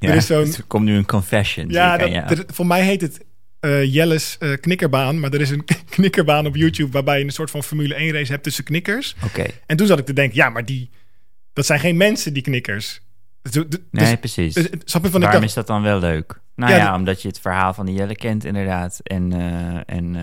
[0.00, 0.44] Ja, er is zo'n...
[0.54, 1.68] er komt nu een confession.
[1.68, 3.24] Ja, dat, er- voor mij heet het
[3.60, 5.20] eh Jelles eh, knikkerbaan.
[5.20, 5.64] Maar er is een
[5.96, 9.16] knikkerbaan op YouTube waarbij je een soort van Formule 1 race hebt tussen knikkers.
[9.24, 10.90] Oké, En toen zat ik te denken, ja, maar die...
[11.52, 13.00] Dat zijn geen mensen, die knikkers.
[13.42, 14.54] Dus, dus- nee, precies.
[14.54, 16.40] dus- snap je van Waarom is dat dan wel leuk?
[16.54, 19.00] Nou Ja, omdat je het verhaal van die Jelle kent inderdaad.
[19.02, 20.16] En, eh, en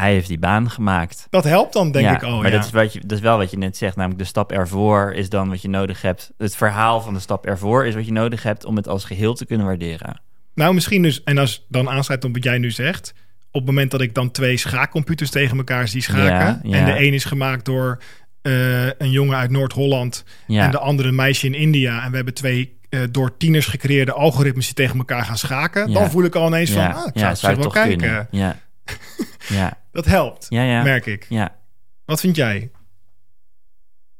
[0.00, 1.26] hij heeft die baan gemaakt.
[1.30, 2.36] dat helpt dan, denk ja, ik al.
[2.40, 2.56] maar ja.
[2.56, 3.96] dat, is wat je, dat is wel wat je net zegt.
[3.96, 6.32] Namelijk de stap ervoor is dan wat je nodig hebt.
[6.38, 9.34] Het verhaal van de stap ervoor is wat je nodig hebt om het als geheel
[9.34, 10.20] te kunnen waarderen.
[10.54, 13.14] Nou, misschien dus, en als dan aansluit op wat jij nu zegt.
[13.50, 16.26] Op het moment dat ik dan twee schaakcomputers tegen elkaar zie schaken.
[16.26, 16.76] Ja, ja.
[16.76, 18.02] En de een is gemaakt door
[18.42, 20.24] eh, een jongen uit Noord-Holland.
[20.46, 20.64] Ja.
[20.64, 22.04] En de andere een meisje in India.
[22.04, 25.88] En we hebben twee eh, door tieners gecreëerde algoritmes die tegen elkaar gaan schaken.
[25.88, 25.94] Ja.
[25.94, 28.28] Dan voel ik al ineens van, ja, ah, ik zou, ja, het zou wel kijken.
[28.30, 28.56] Ja.
[29.48, 30.82] ja, Dat helpt, ja, ja.
[30.82, 31.26] merk ik.
[31.28, 31.56] ja.
[32.04, 32.70] Wat vind jij?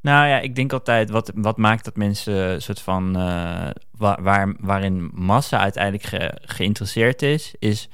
[0.00, 4.18] Nou ja, ik denk altijd, wat, wat maakt dat mensen een soort van, eh, wa-
[4.22, 7.88] waar, waarin massa uiteindelijk ge- geïnteresseerd is, is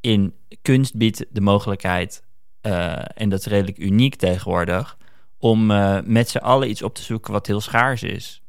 [0.00, 2.22] in kunst biedt de mogelijkheid,
[2.60, 4.96] eh, en dat is redelijk uniek tegenwoordig,
[5.38, 8.42] om eh, met z'n allen iets op te zoeken wat heel schaars is.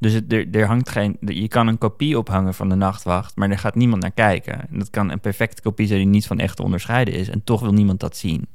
[0.00, 3.58] Dus er, er hangt geen, je kan een kopie ophangen van de nachtwacht, maar er
[3.58, 4.68] gaat niemand naar kijken.
[4.68, 7.44] En dat kan een perfecte kopie zijn die niet van echt te onderscheiden is, en
[7.44, 8.48] toch wil niemand dat zien.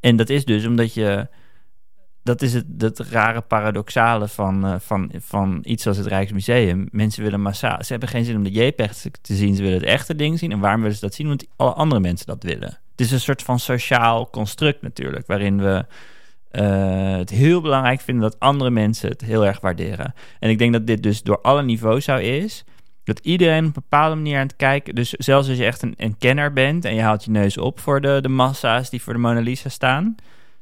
[0.00, 1.28] En dat is dus omdat je
[2.26, 6.88] dat is het, dat rare paradoxale van, eh, van, van iets als het Rijksmuseum.
[6.90, 7.84] Mensen willen massaal.
[7.84, 9.54] Ze hebben geen zin om de JPEG te- zien.
[9.54, 10.52] Ze willen het echte ding zien.
[10.52, 11.26] En waarom willen ze dat zien?
[11.28, 12.78] Want alle andere mensen dat willen.
[12.90, 15.26] Het is een soort van sociaal construct natuurlijk.
[15.26, 15.86] Waarin we
[16.56, 20.14] eh, het heel belangrijk vinden dat andere mensen het heel erg waarderen.
[20.38, 22.64] En ik denk dat dit dus door alle niveaus zo is.
[23.04, 24.94] Dat iedereen op een bepaalde manier aan het kijken...
[24.94, 26.84] Dus zelfs als je echt een, een kenner bent...
[26.84, 29.68] en je haalt je neus op voor de, de massa's die voor de Mona Lisa
[29.68, 30.14] staan...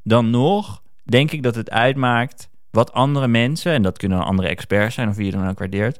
[0.03, 3.73] dan nog denk ik dat het uitmaakt wat andere mensen...
[3.73, 5.99] en dat kunnen andere experts zijn of wie je dan ook waardeert...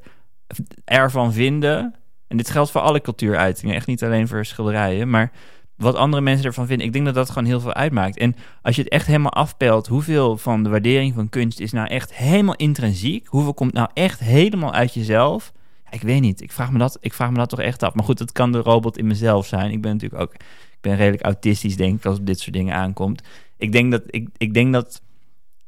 [0.85, 1.95] ervan vinden.
[2.27, 3.75] En dit geldt voor alle cultuuruitingen.
[3.75, 5.31] Echt niet alleen voor schilderijen, maar...
[5.77, 6.87] Wat andere mensen ervan vinden.
[6.87, 8.17] Ik denk dat dat gewoon heel veel uitmaakt.
[8.17, 11.87] En als je het echt helemaal afpelt, hoeveel van de waardering van kunst is nou
[11.87, 13.27] echt helemaal intrinsiek?
[13.27, 15.51] Hoeveel komt nou echt helemaal uit jezelf?
[15.89, 16.41] Ik weet niet.
[16.41, 17.93] Ik vraag, me dat, ik vraag me dat toch echt af.
[17.93, 19.71] Maar goed, dat kan de robot in mezelf zijn.
[19.71, 20.33] Ik ben natuurlijk ook
[20.75, 23.21] ik ben redelijk autistisch, denk ik, als dit soort dingen aankomt.
[23.57, 25.01] Ik denk dat, ik, ik denk dat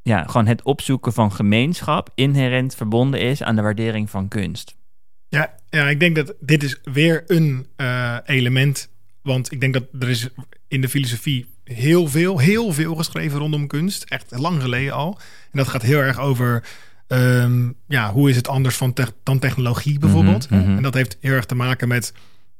[0.01, 4.75] ja, gewoon het opzoeken van gemeenschap inherent verbonden is aan de waardering van kunst.
[5.29, 8.89] Ja, ja, ik denk dat dit is weer een eh, element.
[9.27, 10.27] Want ik denk dat er is
[10.67, 14.03] in de filosofie heel veel, heel veel geschreven rondom kunst.
[14.03, 15.19] Echt lang geleden al.
[15.51, 16.63] En dat gaat heel erg over
[17.07, 20.49] ehm, ja, hoe is het anders van dan technologie bijvoorbeeld.
[20.49, 20.75] Mhm, mhm.
[20.77, 22.13] En dat heeft heel erg te maken met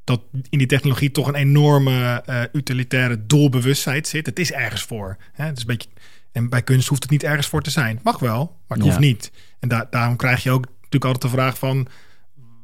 [0.04, 4.26] dat in die technologie toch een enorme eh, utilitaire doelbewustheid zit.
[4.26, 5.16] Het is ergens voor.
[5.32, 5.44] Hè?
[5.44, 5.88] Het is een beetje,
[6.32, 8.00] en bij kunst hoeft het niet ergens voor te zijn.
[8.02, 8.92] Mag wel, maar het Ja.
[8.92, 9.30] hoeft niet.
[9.60, 11.88] En da- daarom krijg je ook natuurlijk altijd de vraag van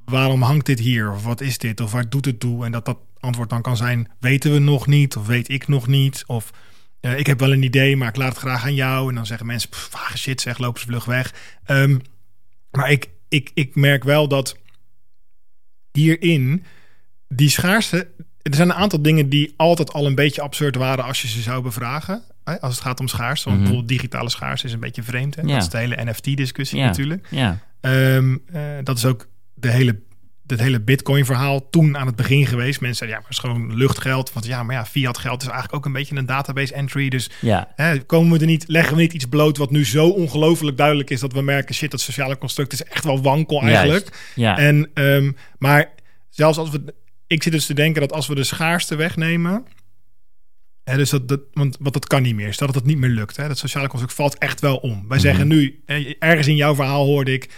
[0.05, 1.13] waarom hangt dit hier?
[1.13, 1.81] Of wat is dit?
[1.81, 2.65] Of waar doet het toe?
[2.65, 5.17] En dat dat antwoord dan kan zijn, weten we nog niet?
[5.17, 6.25] Of weet ik nog niet?
[6.27, 6.51] Of
[7.01, 9.09] eh, ik heb wel een idee, maar ik laat het graag aan jou.
[9.09, 11.35] En dan zeggen mensen, "Pff, vage shit zeg, lopen ze vlug weg.
[11.65, 11.99] Ehm,
[12.71, 14.57] maar ik, ik, ik merk wel dat
[15.93, 16.65] hierin
[17.29, 18.09] die schaarste...
[18.43, 21.41] Er zijn een aantal dingen die altijd al een beetje absurd waren als je ze
[21.41, 22.23] zou bevragen.
[22.45, 23.45] Hè, Als het gaat om schaarste.
[23.49, 23.69] Want Mhm.
[23.69, 25.35] bijvoorbeeld digitale schaarste is een beetje vreemd.
[25.35, 25.43] Hè?
[25.43, 25.49] Ja.
[25.49, 26.85] Dat is de hele NFT-discussie Ja.
[26.87, 27.27] natuurlijk.
[27.31, 29.29] Ja, Ehm, eh, dat is ook
[29.65, 30.01] de hele,
[30.47, 32.81] het hele Bitcoin-verhaal toen aan het begin geweest.
[32.81, 34.33] Mensen zeiden, ja, maar het is gewoon luchtgeld.
[34.33, 37.09] Want ja, maar ja, fiat geld is eigenlijk ook een beetje een database entry.
[37.09, 40.09] Dus ja, hè, komen we er niet, leggen we niet iets bloot wat nu zo
[40.09, 44.09] ongelooflijk duidelijk is dat we merken, shit, dat sociale construct is echt wel wankel eigenlijk.
[44.35, 44.59] Juist.
[44.59, 44.59] ja.
[44.59, 45.93] En, ehm, maar
[46.31, 46.95] zelfs als we,
[47.27, 49.65] ik zit dus te denken dat als we de schaarste wegnemen,
[50.85, 53.11] hè, dus dat, dat, want, want dat kan niet meer, stel dat het niet meer
[53.11, 55.05] lukt, hè, dat sociale construct valt echt wel om.
[55.09, 55.83] Wij zeggen nu,
[56.19, 57.51] ergens in jouw verhaal hoorde ik,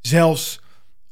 [0.00, 0.60] zelfs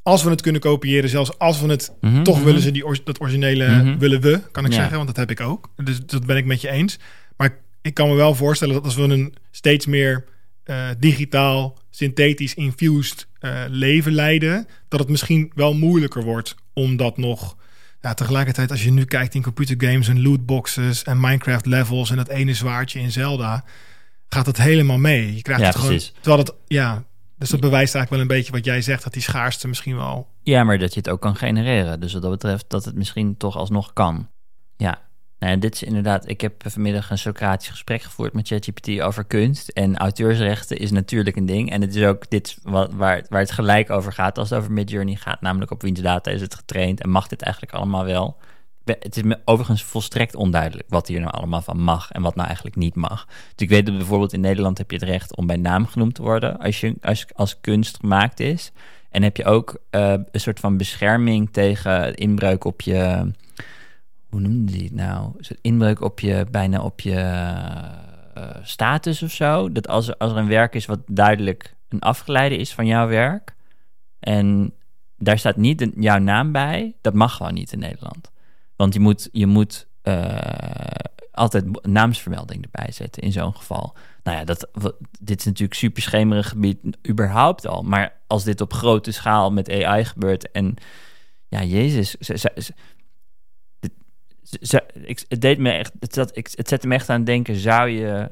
[0.07, 2.45] als we het kunnen kopiëren, zelfs als we het Mhm, toch mhm.
[2.45, 3.97] willen ze die, or- dat originele Mhm.
[3.97, 4.77] willen we, kan ik Ja.
[4.77, 5.69] zeggen, want dat heb ik ook.
[5.75, 6.99] Dus dat ben ik met je eens.
[7.37, 10.23] Maar ik kan me wel voorstellen dat als we een steeds meer
[10.63, 17.17] eh, digitaal, synthetisch infused eh, leven leiden, dat het misschien wel moeilijker wordt om dat
[17.17, 17.55] nog.
[18.01, 22.27] Ja, tegelijkertijd, als je nu kijkt in computergames en lootboxes en Minecraft levels en dat
[22.27, 23.63] ene zwaardje in Zelda,
[24.29, 25.35] gaat het helemaal mee.
[25.35, 25.91] Je krijgt Ja, het gewoon.
[25.91, 26.13] precies.
[26.21, 27.03] Terwijl het, ja,
[27.37, 30.27] dus dat bewijst eigenlijk wel een beetje wat jij zegt, dat die schaarste misschien wel.
[30.43, 31.99] Ja, maar dat je het ook kan genereren.
[31.99, 34.29] Dus wat dat betreft dat het misschien toch alsnog kan.
[34.75, 35.05] Ja.
[35.39, 36.29] Nou dit is inderdaad...
[36.29, 39.69] Ik heb vanmiddag een Socratisch gesprek gevoerd met ChatGPT over kunst.
[39.69, 41.71] En auteursrechten is natuurlijk een ding.
[41.71, 44.71] En het is ook dit wat, waar, waar het gelijk over gaat als het over
[44.71, 45.41] Midjourney gaat.
[45.41, 48.37] Namelijk op wiens data is het getraind en mag dit eigenlijk allemaal wel?
[48.87, 52.47] Het is me overigens volstrekt onduidelijk wat hier nou allemaal van mag en wat nou
[52.47, 53.25] eigenlijk niet mag.
[53.25, 56.15] Dus ik weet dat bijvoorbeeld in Nederland heb je het recht om bij naam genoemd
[56.15, 56.95] te worden als, je,
[57.35, 58.71] als, kunst gemaakt is.
[59.09, 63.31] En heb je ook eh, een soort van bescherming tegen inbreuk op je.
[64.29, 65.31] Hoe noemde die het nou?
[65.61, 67.19] Inbreuk op je, bijna op je
[68.33, 69.71] eh, status of zo.
[69.71, 73.55] Dat als als er een werk is wat duidelijk een afgeleide is van jouw werk.
[74.19, 74.73] En
[75.17, 76.95] daar staat niet jouw naam bij.
[77.01, 78.31] Dat mag gewoon niet in Nederland.
[78.77, 80.37] Want je moet, je moet eh,
[81.31, 83.95] altijd naamsvermelding erbij zetten in zo'n geval.
[84.23, 84.67] Nou ja, dat,
[85.19, 87.81] dit is natuurlijk super schemerig gebied überhaupt al.
[87.83, 90.75] Maar als dit op grote schaal met AI gebeurt en
[91.47, 92.15] ja, Jezus,
[94.93, 97.89] ik, het deed me echt, het, ik, het zette me echt aan het denken, zou
[97.89, 98.31] je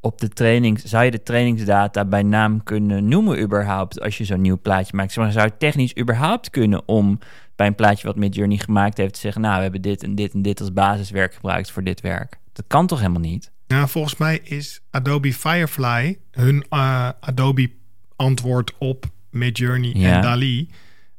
[0.00, 4.40] op de training, zou je de trainingsdata bij naam kunnen noemen überhaupt als je zo'n
[4.40, 5.12] nieuw plaatje maakt?
[5.12, 7.18] Zeg maar, zou het technisch überhaupt kunnen om
[7.56, 10.32] bij een plaatje wat Midjourney gemaakt heeft te zeggen, nou, we hebben dit en dit
[10.32, 12.38] en dit als basiswerk gebruikt voor dit werk.
[12.52, 13.50] Dat kan toch helemaal niet?
[13.66, 17.70] Nou, volgens mij is Adobe Firefly hun eh, Adobe
[18.16, 20.14] antwoord op Midjourney Ja.
[20.16, 20.68] en Dali.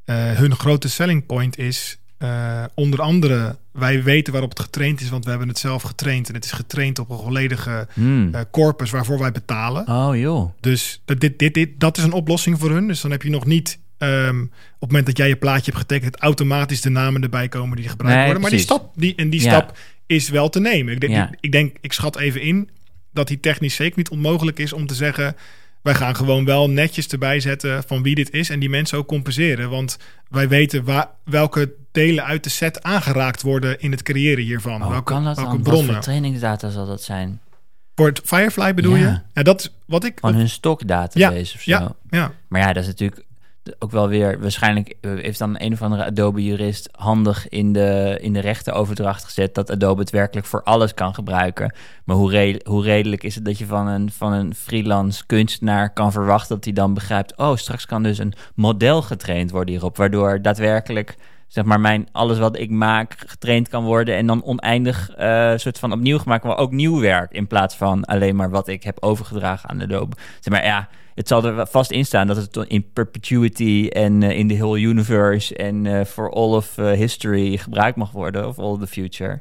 [0.05, 5.09] eh, hun grote selling point is eh, onder andere wij weten waarop het getraind is,
[5.09, 8.29] want we hebben het zelf getraind en het is getraind op een volledige Hmm.
[8.33, 9.87] eh, corpus waarvoor wij betalen.
[9.87, 10.51] Oh joh.
[10.59, 12.87] Dus dat, dit, dit, dit, dat is een oplossing voor hun.
[12.87, 15.77] Dus dan heb je nog niet ehm, op het moment dat jij je plaatje hebt
[15.77, 18.41] getekend, automatisch de namen erbij komen die gebruikt Nee, worden.
[18.41, 18.77] Maar die precies.
[18.83, 19.49] stap, die, en die Ja.
[19.49, 20.93] stap is wel te nemen.
[20.93, 21.27] Ik denk, Ja.
[21.31, 22.69] ik, ik denk, ik schat even in
[23.13, 25.35] dat die technisch zeker niet onmogelijk is om te zeggen.
[25.81, 29.07] Wij gaan gewoon wel netjes erbij zetten van wie dit is en die mensen ook
[29.07, 29.69] compenseren.
[29.69, 29.97] Want
[30.29, 34.81] wij weten waar, welke delen uit de set aangeraakt worden in het creëren hiervan.
[34.81, 35.61] Hoe welke kan dat welke dan?
[35.63, 35.93] Wat bronnen.
[35.93, 37.39] voor trainingsdata zal dat zijn?
[37.95, 39.07] Voor het Firefly bedoel Ja.
[39.09, 39.19] je?
[39.33, 40.17] Ja, dat is wat ik.
[40.19, 41.71] Van hun stokdatabase of zo?
[41.71, 42.31] ja, ja.
[42.47, 43.23] Maar ja, dat is natuurlijk
[43.79, 44.39] ook wel weer...
[44.39, 49.55] Waarschijnlijk eh, heeft dan een of andere Adobe-jurist handig in de, in de rechtenoverdracht gezet...
[49.55, 51.73] dat Adobe het werkelijk voor alles kan gebruiken.
[52.05, 56.11] Maar hoe, hoe redelijk is het dat je van een, van een freelance kunstenaar kan
[56.11, 56.55] verwachten...
[56.55, 57.37] dat hij dan begrijpt...
[57.37, 59.97] oh, straks kan dus een model getraind worden hierop...
[59.97, 61.15] waardoor daadwerkelijk
[61.51, 65.79] zeg maar, mijn, alles wat ik maak getraind kan worden en dan oneindig eh soort
[65.79, 68.97] van opnieuw gemaakt, maar ook nieuw werk in plaats van alleen maar wat ik heb
[69.03, 70.15] overgedragen aan Adobe.
[70.39, 74.37] Zeg maar ja, het zal er vast in staan dat het in perpetuity en eh,
[74.37, 78.71] in the whole universe en eh, for all of history gebruikt mag worden of all
[78.71, 79.39] of the future.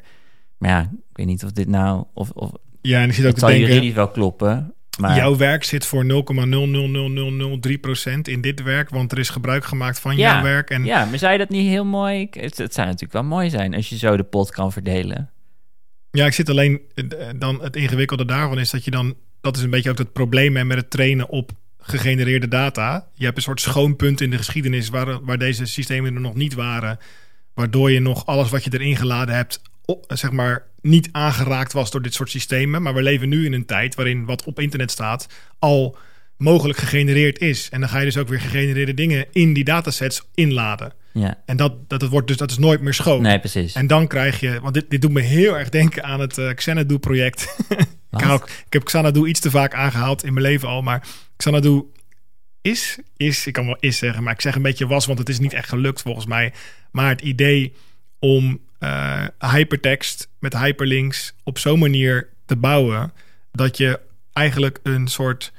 [0.59, 3.31] Maar ja, ik weet niet of dit nou of, of ja en ik zit ook
[3.31, 3.68] het te zal denken.
[3.68, 4.75] juridisch wel kloppen.
[4.98, 6.11] Maar Jouw werk zit voor 0,00003%
[8.22, 10.70] in dit werk, want er is gebruik gemaakt van Ja, jouw werk.
[10.70, 12.26] En ja, maar zou je dat niet heel mooi?
[12.31, 15.31] Het, het zou natuurlijk wel mooi zijn als je zo de pot kan verdelen.
[16.11, 17.05] ja, ik zit alleen eh,
[17.37, 20.57] dan het ingewikkelde daarvan is dat je dan, dat is een beetje ook het probleem
[20.57, 23.09] hè, met het trainen op gegenereerde data.
[23.14, 26.55] Je hebt een soort schoonpunt in de geschiedenis waar, waar deze systemen er nog niet
[26.55, 26.98] waren,
[27.55, 31.90] waardoor je nog alles wat je erin geladen hebt, op, zeg maar, niet aangeraakt was
[31.90, 32.83] door dit soort systemen.
[32.83, 35.27] Maar we leven nu in een tijd waarin wat op internet staat
[35.59, 35.97] al
[36.37, 37.69] mogelijk gegenereerd is.
[37.71, 40.93] En dan ga je dus ook weer gegenereerde dingen in die datasets inladen.
[41.12, 43.23] Ja, En dat, dat, het wordt dus, dat is nooit meer schoon.
[43.23, 43.75] nee, precies.
[43.75, 46.51] En dan krijg je, want dit, dit doet me heel erg denken aan het eh
[46.55, 47.57] Xanadu-project.
[48.19, 50.83] Ik, ook- ik heb Xanadu iets te vaak aangehaald in mijn leven al.
[50.83, 51.83] Maar Xanadu
[52.62, 55.29] is, is, ik kan wel is zeggen, maar ik zeg een beetje was, want het
[55.29, 56.53] is niet echt gelukt volgens mij.
[56.90, 57.73] Maar het idee
[58.19, 63.12] om eh, hypertext met hyperlinks op zo'n manier te bouwen
[63.53, 64.01] dat je
[64.33, 65.53] eigenlijk een soort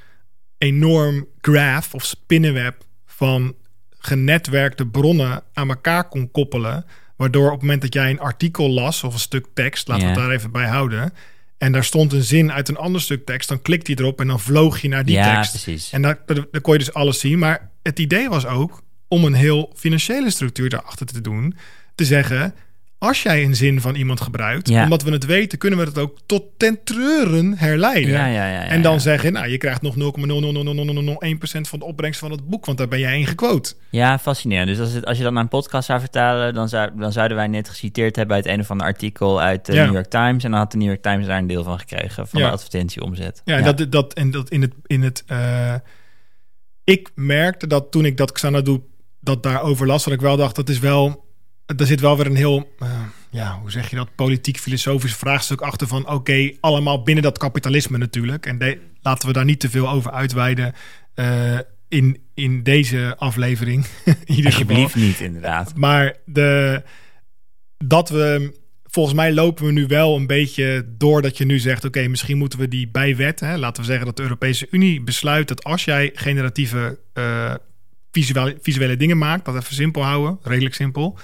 [0.57, 3.55] enorm graph of spinnenweb van
[3.97, 6.85] genetwerkte bronnen aan elkaar kon koppelen.
[7.15, 10.09] Waardoor op het moment dat jij een artikel las of een stuk tekst, laten we
[10.09, 11.13] het daar even bij houden.
[11.57, 14.27] En daar stond een zin uit een ander stuk tekst, dan klikte je erop en
[14.27, 15.51] dan vloog je naar die ja, tekst.
[15.51, 15.91] precies.
[15.91, 17.39] En daar, daar kon je dus alles zien.
[17.39, 21.55] Maar het idee was ook om een heel financiële structuur daarachter te doen.
[21.95, 22.53] Te zeggen,
[23.03, 24.83] als jij een zin van iemand gebruikt, Ja.
[24.83, 28.11] omdat we het weten, kunnen we het ook tot ten treuren herleiden.
[28.11, 32.49] Ja, ja, en dan zeggen, nou, je krijgt nog 0,00001% van de opbrengst van het
[32.49, 33.73] boek, want daar ben jij in gequote.
[33.89, 34.67] Ja, fascinerend.
[34.67, 37.37] Dus als, het, als je dat naar een podcast zou vertalen, dan, zou, dan zouden
[37.37, 39.73] wij net geciteerd hebben uit een of ander artikel uit de.
[39.73, 40.43] New York Times.
[40.43, 43.41] En dan had de New York Times daar een deel van gekregen van de advertentieomzet.
[43.45, 44.73] Ja, en Dat, dat, en dat in het.
[44.85, 45.73] In het eh,
[46.83, 48.81] ik merkte dat toen ik dat Xanadu
[49.19, 51.29] dat daarover las, dat ik wel dacht, dat is wel.
[51.77, 52.71] Er zit wel weer een heel.
[52.79, 52.89] eh,
[53.29, 54.15] ja, hoe zeg je dat?
[54.15, 56.09] Politiek-filosofisch vraagstuk achter van.
[56.09, 58.45] Oké, allemaal binnen dat kapitalisme natuurlijk.
[58.45, 60.73] En de- laten we daar niet te veel over uitweiden.
[61.13, 61.57] eh,
[61.87, 63.85] in, in deze aflevering.
[64.05, 64.75] in ieder geval.
[64.75, 65.75] Alsjeblieft niet, inderdaad.
[65.75, 66.83] Maar de,
[67.77, 71.85] dat we, volgens mij lopen we nu wel een beetje door dat je nu zegt:
[71.85, 75.47] oké, misschien moeten we die bijwet, hè, laten we zeggen dat de Europese Unie besluit
[75.47, 77.53] dat als jij generatieve eh,
[78.11, 81.17] visuele, visuele dingen maakt, dat even simpel houden, redelijk simpel,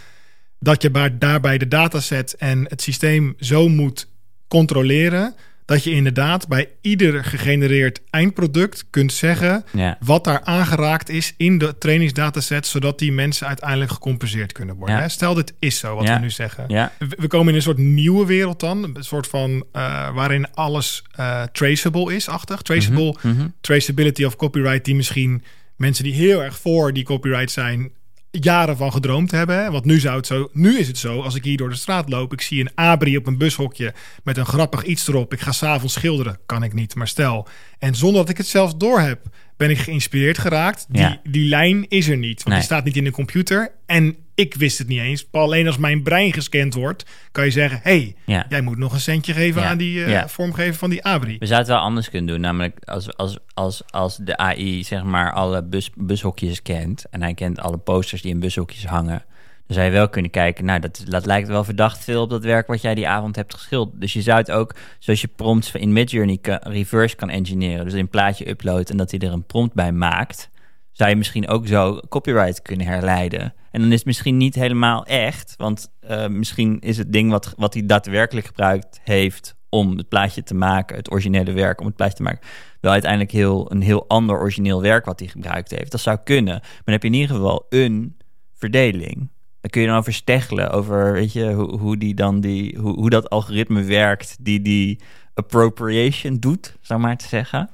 [0.59, 4.07] dat je bij, daarbij de dataset en het systeem zo moet
[4.47, 5.35] controleren.
[5.65, 9.97] Dat je inderdaad bij ieder gegenereerd eindproduct kunt zeggen Ja.
[9.99, 14.95] wat daar aangeraakt is in de trainingsdataset, zodat die mensen uiteindelijk gecompenseerd kunnen worden.
[14.97, 15.07] Ja.
[15.09, 16.13] Stel, dit is zo wat Ja.
[16.13, 16.91] we nu zeggen.
[17.17, 21.43] We komen in een soort nieuwe wereld dan, een soort van eh, waarin alles eh,
[21.43, 22.61] traceable is, achtig.
[22.61, 23.47] Traceable, Mhm.
[23.61, 25.43] traceability of copyright, die misschien
[25.75, 27.89] mensen die heel erg voor die copyright zijn,
[28.31, 29.63] jaren van gedroomd hebben.
[29.63, 29.71] Hè?
[29.71, 32.09] Want nu zou het zo, nu is het zo, als ik hier door de straat
[32.09, 35.33] loop, ik zie een abri op een bushokje met een grappig iets erop.
[35.33, 37.47] Ik ga s'avonds schilderen, kan ik niet, maar stel.
[37.79, 39.21] En zonder dat ik het zelfs door heb,
[39.57, 40.85] ben ik geïnspireerd geraakt.
[40.89, 41.19] Die, Ja.
[41.23, 42.55] die lijn is er niet, want Nee.
[42.55, 43.71] die staat niet in de computer.
[43.85, 45.27] En ik wist het niet eens.
[45.31, 48.45] Alleen als mijn brein gescand wordt, kan je zeggen: hey, Ja.
[48.49, 49.67] jij moet nog een centje geven Ja.
[49.69, 50.27] aan die Ja.
[50.27, 51.37] vormgever van die abri.
[51.39, 52.41] We zouden het wel anders kunnen doen.
[52.41, 57.05] Namelijk als, als, als, als de AI zeg maar alle bus, bushokjes kent...
[57.09, 59.23] en hij kent alle posters die in bushokjes hangen...
[59.67, 60.65] dan zou je wel kunnen kijken...
[60.65, 63.53] nou, dat, dat lijkt wel verdacht veel op dat werk wat jij die avond hebt
[63.53, 64.01] geschilderd.
[64.01, 67.85] Dus je zou het ook, zoals je prompts in Midjourney reverse kan engineeren...
[67.85, 70.49] dus een plaatje uploadt en dat hij er een prompt bij maakt...
[70.91, 73.53] zou je misschien ook zo copyright kunnen herleiden.
[73.71, 75.53] En dan is het misschien niet helemaal echt...
[75.57, 80.43] want eh, misschien is het ding wat, wat hij daadwerkelijk gebruikt heeft om het plaatje
[80.43, 82.47] te maken, het originele werk om het plaatje te maken,
[82.81, 85.91] wel uiteindelijk heel, een heel ander origineel werk wat hij gebruikt heeft.
[85.91, 86.53] Dat zou kunnen.
[86.53, 88.17] Maar dan heb je in ieder geval een
[88.53, 89.29] verdeling.
[89.67, 92.93] Dan kun je dan over steggelen, over weet je, hoe, hoe, die dan die, hoe,
[92.93, 94.99] hoe dat algoritme werkt, die die
[95.33, 97.69] appropriation doet, zou maar te zeggen.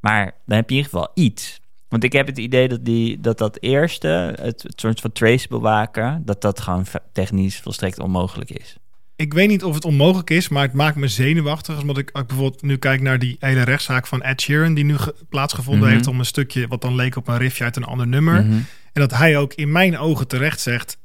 [0.00, 1.60] Maar dan heb je in ieder geval iets.
[1.88, 4.08] Want ik heb het idee dat die, dat, dat eerste,
[4.40, 8.76] het, het soort van trace bewaken, dat dat gewoon technisch volstrekt onmogelijk is.
[9.16, 11.80] Ik weet niet of het onmogelijk is, maar het maakt me zenuwachtig.
[11.80, 14.74] Omdat ik, bijvoorbeeld nu kijk naar die hele rechtszaak van Ed Sheeran...
[14.74, 15.92] die nu ge- plaatsgevonden Mhm.
[15.92, 16.66] heeft om een stukje...
[16.68, 18.44] wat dan leek op een riffje uit een ander nummer.
[18.44, 18.52] Mhm.
[18.92, 20.98] En dat hij ook in mijn ogen terecht zegt...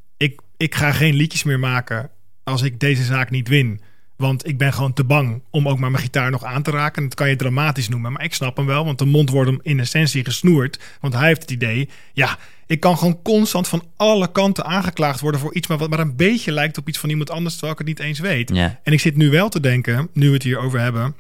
[0.62, 2.10] Ik, ga geen liedjes meer maken
[2.44, 3.82] als ik deze zaak niet win.
[4.18, 7.04] Want ik ben gewoon te bang om ook maar mijn gitaar nog aan te raken.
[7.04, 8.86] Dat kan je dramatisch noemen, maar ik snap hem wel.
[8.86, 10.80] Want de mond wordt hem in essentie gesnoerd.
[11.00, 11.90] Want hij heeft het idee...
[12.14, 15.42] Ja, ik kan gewoon constant van alle kanten aangeklaagd worden...
[15.42, 17.54] voor iets maar wat maar een beetje lijkt op iets van iemand anders...
[17.54, 18.50] terwijl ik het niet eens weet.
[18.54, 18.80] Ja.
[18.84, 21.16] En ik zit nu wel te denken, nu we het hier over hebben.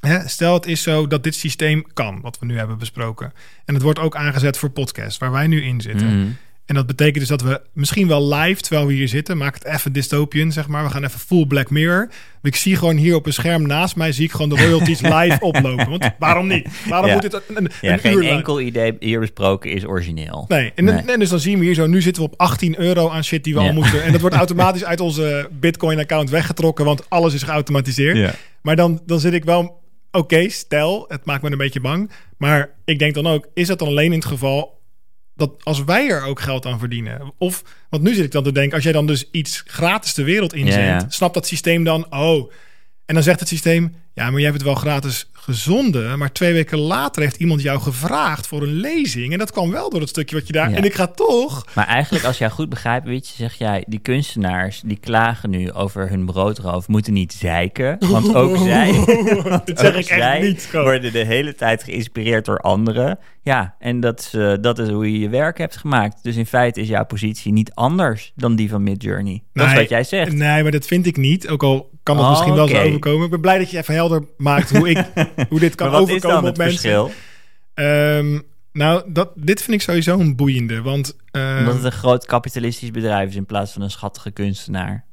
[0.00, 3.32] Hè, stel het is zo dat dit systeem kan, wat we nu hebben besproken.
[3.64, 6.20] En het wordt ook aangezet voor podcast, waar wij nu in zitten.
[6.20, 6.30] Mhm.
[6.68, 9.64] En dat betekent dus dat we misschien wel live, terwijl we hier zitten, maak het
[9.64, 10.84] even dystopian, zeg maar.
[10.84, 12.08] We gaan even full Black Mirror.
[12.42, 15.36] Ik zie gewoon hier op een scherm naast mij, zie ik gewoon de royalties live
[15.40, 15.90] oplopen.
[15.90, 16.68] Want waarom niet?
[16.88, 17.14] Waarom Ja.
[17.14, 18.26] moet het een, een, Ja, een geen lang?
[18.28, 20.44] enkel idee hier besproken is origineel.
[20.48, 20.94] Nee, en, Nee.
[21.06, 23.44] en dus dan zien we hier zo, nu zitten we op 18 euro aan shit
[23.44, 23.66] die we Ja.
[23.66, 24.02] al moeten.
[24.02, 28.34] En dat wordt automatisch uit onze Bitcoin-account weggetrokken, want alles is geautomatiseerd.
[28.62, 29.80] Maar dan, dan zit ik wel,
[30.12, 32.10] oké, stel, het maakt me een beetje bang.
[32.36, 34.77] Maar ik denk dan ook, is dat dan alleen in het geval
[35.38, 37.32] dat als wij er ook geld aan verdienen?
[37.38, 40.24] Of, want nu zit ik dan te denken, als jij dan dus iets gratis de
[40.24, 41.06] wereld inzendt, Ja, ja.
[41.08, 42.52] snapt dat systeem dan, oh,
[43.06, 46.18] En dan zegt het systeem, ja, maar jij hebt het wel gratis gezonden.
[46.18, 49.32] Maar twee weken later heeft iemand jou gevraagd voor een lezing.
[49.32, 50.70] En dat kwam wel door het stukje wat je daar...
[50.70, 50.76] Ja.
[50.76, 51.66] En ik ga toch...
[51.74, 55.72] Maar eigenlijk, als jij goed begrijpt, weet je, zeg jij, die kunstenaars die klagen nu
[55.72, 57.96] over hun broodroof, moeten niet zeiken.
[57.98, 58.92] Want ook zij,
[59.64, 60.68] Dit zeg ik echt niet.
[60.72, 60.82] Ko.
[60.82, 63.18] worden de hele tijd geïnspireerd door anderen.
[63.42, 66.22] Ja, en dat is, eh, dat is hoe je je werk hebt gemaakt.
[66.22, 69.42] Dus in feite is jouw positie niet anders dan die van Midjourney.
[69.52, 70.32] Dat is wat jij zegt.
[70.32, 71.48] Nee, maar dat vind ik niet.
[71.48, 73.24] Ook al kan het Oh, misschien wel zo overkomen.
[73.24, 75.06] Ik ben blij dat je even helder maakt hoe, ik,
[75.50, 77.10] hoe dit kan overkomen op mensen.
[77.74, 78.40] Ehm,
[78.72, 80.82] nou, dat, dit vind ik sowieso een boeiende.
[80.82, 85.04] Want ehm, Omdat het een groot kapitalistisch bedrijf is in plaats van een schattige kunstenaar.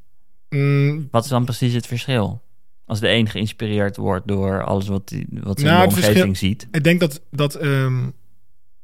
[0.50, 2.43] mm, Wat is dan precies het verschil?
[2.86, 6.18] Als de een geïnspireerd wordt door alles wat, die, wat ze Nou, in de omgeving
[6.18, 6.68] verschil- ziet.
[6.72, 8.10] ik denk dat, dat ehm,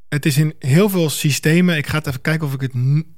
[0.09, 1.78] het is in heel veel systemen.
[1.78, 2.74] Ik ga het even kijken of ik het.
[2.78, 3.16] n-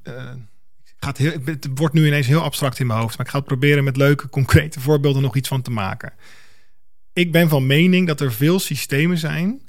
[0.84, 3.18] ik ga het, heel, het wordt nu ineens heel abstract in mijn hoofd.
[3.18, 6.14] Maar ik ga het proberen met leuke, concrete voorbeelden nog iets van te maken.
[7.14, 9.62] Ik ben van mening dat er veel systemen zijn.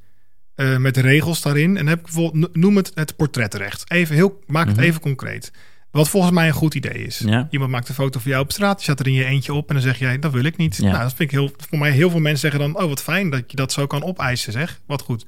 [0.54, 1.76] eh, met regels daarin.
[1.76, 3.90] En heb ik bijvoorbeeld, noem het het portretrecht.
[3.90, 4.84] Even heel, maak het Mhm.
[4.84, 5.52] even concreet.
[5.90, 7.18] Wat volgens mij een goed idee is.
[7.18, 7.46] Ja.
[7.50, 8.78] Iemand maakt een foto van jou op straat.
[8.78, 9.68] Je zet er in je eentje op.
[9.68, 10.76] En dan zeg jij, dat wil ik niet.
[10.76, 10.82] Ja.
[10.90, 11.50] Nou, dat vind ik heel...
[11.68, 12.82] Voor mij heel veel mensen zeggen dan...
[12.82, 14.80] Oh, wat fijn dat je dat zo kan opeisen, zeg.
[14.86, 15.26] Wat goed.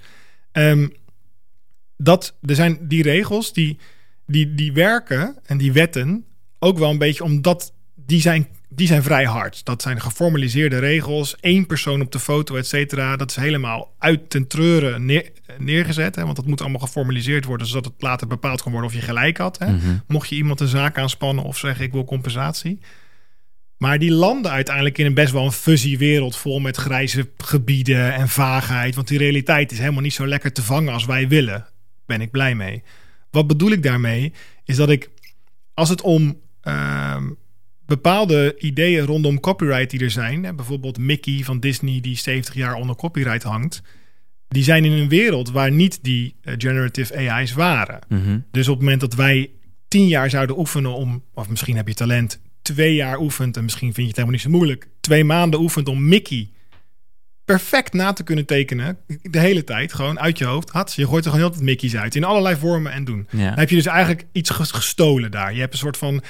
[0.52, 0.88] Ehm,
[1.96, 3.78] dat, er zijn die regels, die,
[4.26, 6.24] die, die werken en die wetten...
[6.58, 7.72] ook wel een beetje omdat
[8.06, 9.64] die zijn, die zijn vrij hard.
[9.64, 11.36] Dat zijn geformaliseerde regels.
[11.40, 13.16] één persoon op de foto, et cetera.
[13.16, 16.14] Dat is helemaal uit ten treuren neer, neergezet.
[16.16, 17.66] Hè, want dat moet allemaal geformaliseerd worden...
[17.66, 19.58] zodat het later bepaald kan worden of je gelijk had.
[19.58, 19.72] Hè.
[19.72, 19.96] Mhm.
[20.06, 22.80] Mocht je iemand een zaak aanspannen of zeggen ik wil compensatie.
[23.76, 28.14] Maar die landen uiteindelijk in een best wel een fuzzy wereld vol met grijze gebieden
[28.14, 28.94] en vaagheid.
[28.94, 31.66] Want die realiteit is helemaal niet zo lekker te vangen als wij willen.
[32.06, 32.82] Ben ik blij mee.
[33.30, 34.32] Wat bedoel ik daarmee?
[34.64, 35.10] Is dat ik,
[35.74, 37.24] als het om ehm,
[37.86, 42.96] bepaalde ideeën rondom copyright die er zijn, bijvoorbeeld Mickey van Disney die 70 jaar onder
[42.96, 43.82] copyright hangt,
[44.48, 47.98] die zijn in een wereld waar niet die eh, generative AI's waren.
[48.08, 48.38] Mhm.
[48.50, 49.50] Dus op het moment dat wij
[49.88, 53.94] tien jaar zouden oefenen om, of misschien heb je talent, twee jaar oefent en misschien
[53.94, 56.50] vind je het helemaal niet zo moeilijk, twee maanden oefent om Mickey
[57.44, 60.70] perfect na te kunnen tekenen, de hele tijd, gewoon uit je hoofd.
[60.70, 63.28] Had, je gooit er gewoon heel tijd Mickey's uit in allerlei vormen en doen.
[63.30, 63.48] Ja.
[63.48, 65.54] Dan heb je dus eigenlijk iets ges- gestolen daar.
[65.54, 66.22] Je hebt een soort van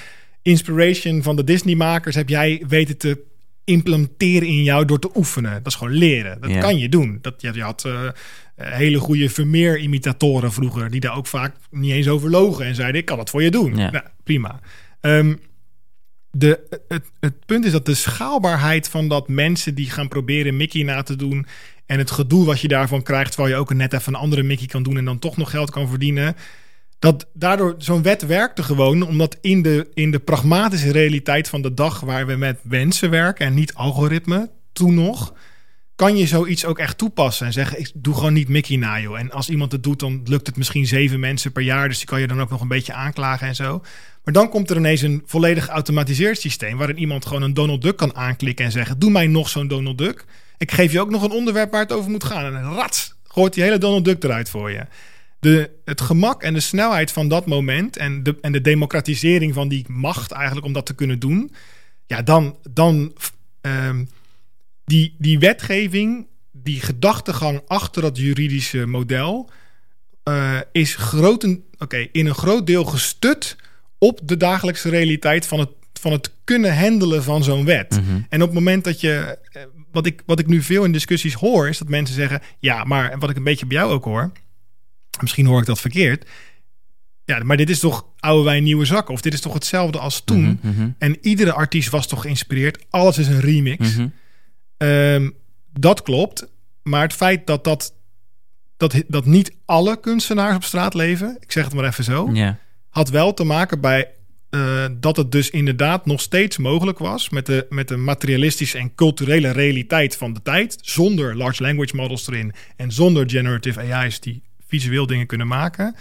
[0.46, 3.22] inspiration van de Disney-makers, heb jij weten te
[3.64, 5.52] implementeren in jou door te oefenen.
[5.52, 6.40] Dat is gewoon leren.
[6.40, 7.18] Dat kan je doen.
[7.22, 8.08] Dat, je, je had eh,
[8.54, 13.06] hele goede Vermeer-imitatoren vroeger, die daar ook vaak niet eens over logen en zeiden: Ik
[13.06, 13.74] kan het voor je doen.
[13.74, 14.60] Nou, prima.
[15.00, 15.34] Ehm,
[16.30, 20.82] de, het, het punt is dat de schaalbaarheid van dat mensen die gaan proberen Mickey
[20.82, 21.46] na te doen.
[21.86, 24.66] en het gedoe wat je daarvan krijgt, terwijl je ook net even een andere Mickey
[24.66, 26.36] kan doen en dan toch nog geld kan verdienen.
[26.98, 31.74] Dat daardoor zo'n wet werkte gewoon, omdat in de, in de pragmatische realiteit van de
[31.74, 35.34] dag waar we met mensen werken en niet algoritme, toen nog,
[35.96, 39.00] kan je zoiets ook echt toepassen en zeggen: Ik doe gewoon niet Mickey na.
[39.00, 42.06] En als iemand het doet, dan lukt het misschien zeven mensen per jaar, dus die
[42.06, 43.82] kan je dan ook nog een beetje aanklagen en zo.
[44.24, 47.96] Maar dan komt er ineens een volledig geautomatiseerd systeem waarin iemand gewoon een Donald Duck
[47.96, 50.24] kan aanklikken en zeggen: Doe mij nog zo'n Donald Duck.
[50.58, 52.56] Ik geef je ook nog een onderwerp waar het over moet gaan.
[52.56, 54.86] En rats, gooit die hele Donald Duck eruit voor je.
[55.46, 59.68] De, het gemak en de snelheid van dat moment en de, en de democratisering van
[59.68, 61.54] die macht eigenlijk om dat te kunnen doen.
[62.06, 63.12] Ja, dan, dan
[63.60, 64.04] ehm,
[64.84, 69.50] die, die wetgeving, die gedachtegang achter dat juridische model,
[70.22, 73.56] eh, is groten, oké, in een groot deel gestut
[73.98, 77.90] op de dagelijkse realiteit van het, van het kunnen handelen van zo'n wet.
[77.90, 78.20] Mhm.
[78.28, 81.34] En op het moment dat je, eh, wat ik, wat ik nu veel in discussies
[81.34, 84.04] hoor, is dat mensen zeggen, ja, maar en wat ik een beetje bij jou ook
[84.04, 84.32] hoor,
[85.20, 86.28] misschien hoor ik dat verkeerd.
[87.24, 89.14] Ja, maar dit is toch oude wijn, nieuwe zakken?
[89.14, 90.58] Of dit is toch hetzelfde als toen?
[90.62, 92.84] Mhm, mhm, En iedere artiest was toch geïnspireerd?
[92.90, 93.94] Alles is een remix.
[93.96, 94.08] mhm.
[94.76, 95.30] Ehm,
[95.72, 96.46] dat klopt.
[96.82, 97.94] Maar het feit dat, dat,
[98.76, 102.30] dat, dat niet alle kunstenaars op straat leven, ik zeg het maar even zo,
[102.88, 104.10] had wel te maken bij
[104.50, 108.94] eh, dat het dus inderdaad nog steeds mogelijk was met de, met de materialistische en
[108.94, 114.42] culturele realiteit van de tijd, zonder large language models erin en zonder generative AI's die
[114.66, 115.96] visueel dingen kunnen maken,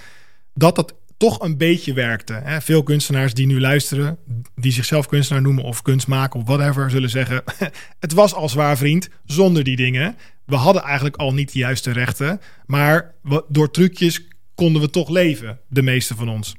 [0.54, 2.34] dat dat toch een beetje werkte.
[2.34, 2.62] Hè?
[2.62, 4.18] Veel kunstenaars die nu luisteren,
[4.56, 7.44] die zichzelf kunstenaar noemen of kunst maken of whatever, zullen zeggen:
[8.00, 10.16] het was al zwaar vriend zonder die dingen.
[10.46, 13.14] We hadden eigenlijk al niet de juiste rechten, maar
[13.48, 16.56] door trucjes konden we toch leven, de meeste van ons.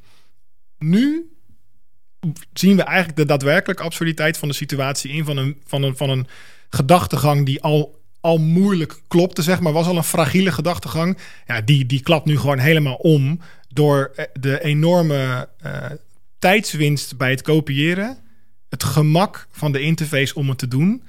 [0.78, 1.30] Nu
[2.52, 6.10] zien we eigenlijk de daadwerkelijke absurditeit van de situatie in van een, van een, van
[6.10, 6.26] een
[6.68, 11.18] gedachtegang die al, al moeilijk klopte, zeg maar, was al een fragiele gedachtegang.
[11.46, 15.90] Ja, die, die klapt nu gewoon helemaal om door eh, de enorme eh,
[16.38, 18.16] tijdswinst bij het kopiëren,
[18.68, 21.02] het gemak van de interface om het te doen.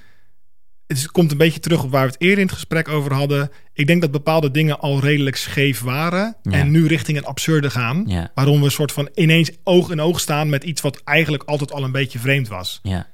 [0.87, 3.51] het komt een beetje terug op waar we het eerder in het gesprek over hadden.
[3.73, 6.35] Ik denk dat bepaalde dingen al redelijk scheef waren.
[6.43, 6.51] Ja.
[6.51, 8.03] En nu richting het absurde gaan.
[8.07, 8.31] Ja.
[8.33, 11.71] Waarom we een soort van ineens oog in oog staan met iets wat eigenlijk altijd
[11.71, 12.79] al een beetje vreemd was.
[12.83, 13.07] Ja.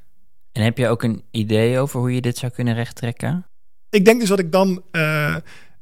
[0.52, 3.46] En heb je ook een idee over hoe je dit zou kunnen rechttrekken?
[3.94, 5.36] Ik denk dus dat ik dan eh,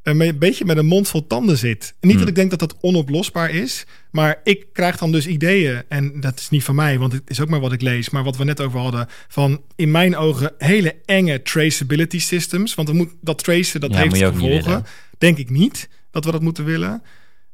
[0.03, 1.93] een beetje met een mond vol tanden zit.
[1.99, 2.20] Niet Hmm.
[2.20, 5.84] dat ik denk dat dat onoplosbaar is, maar ik krijg dan dus ideeën.
[5.88, 8.09] En dat is niet van mij, want het is ook maar wat ik lees.
[8.09, 12.76] Maar wat we net over hadden, van in mijn ogen hele enge traceability systems.
[12.76, 14.86] Want er moet, dat tracen, dat Ja, heeft niet gevolgen.
[15.18, 17.03] Denk ik niet dat we dat moeten willen.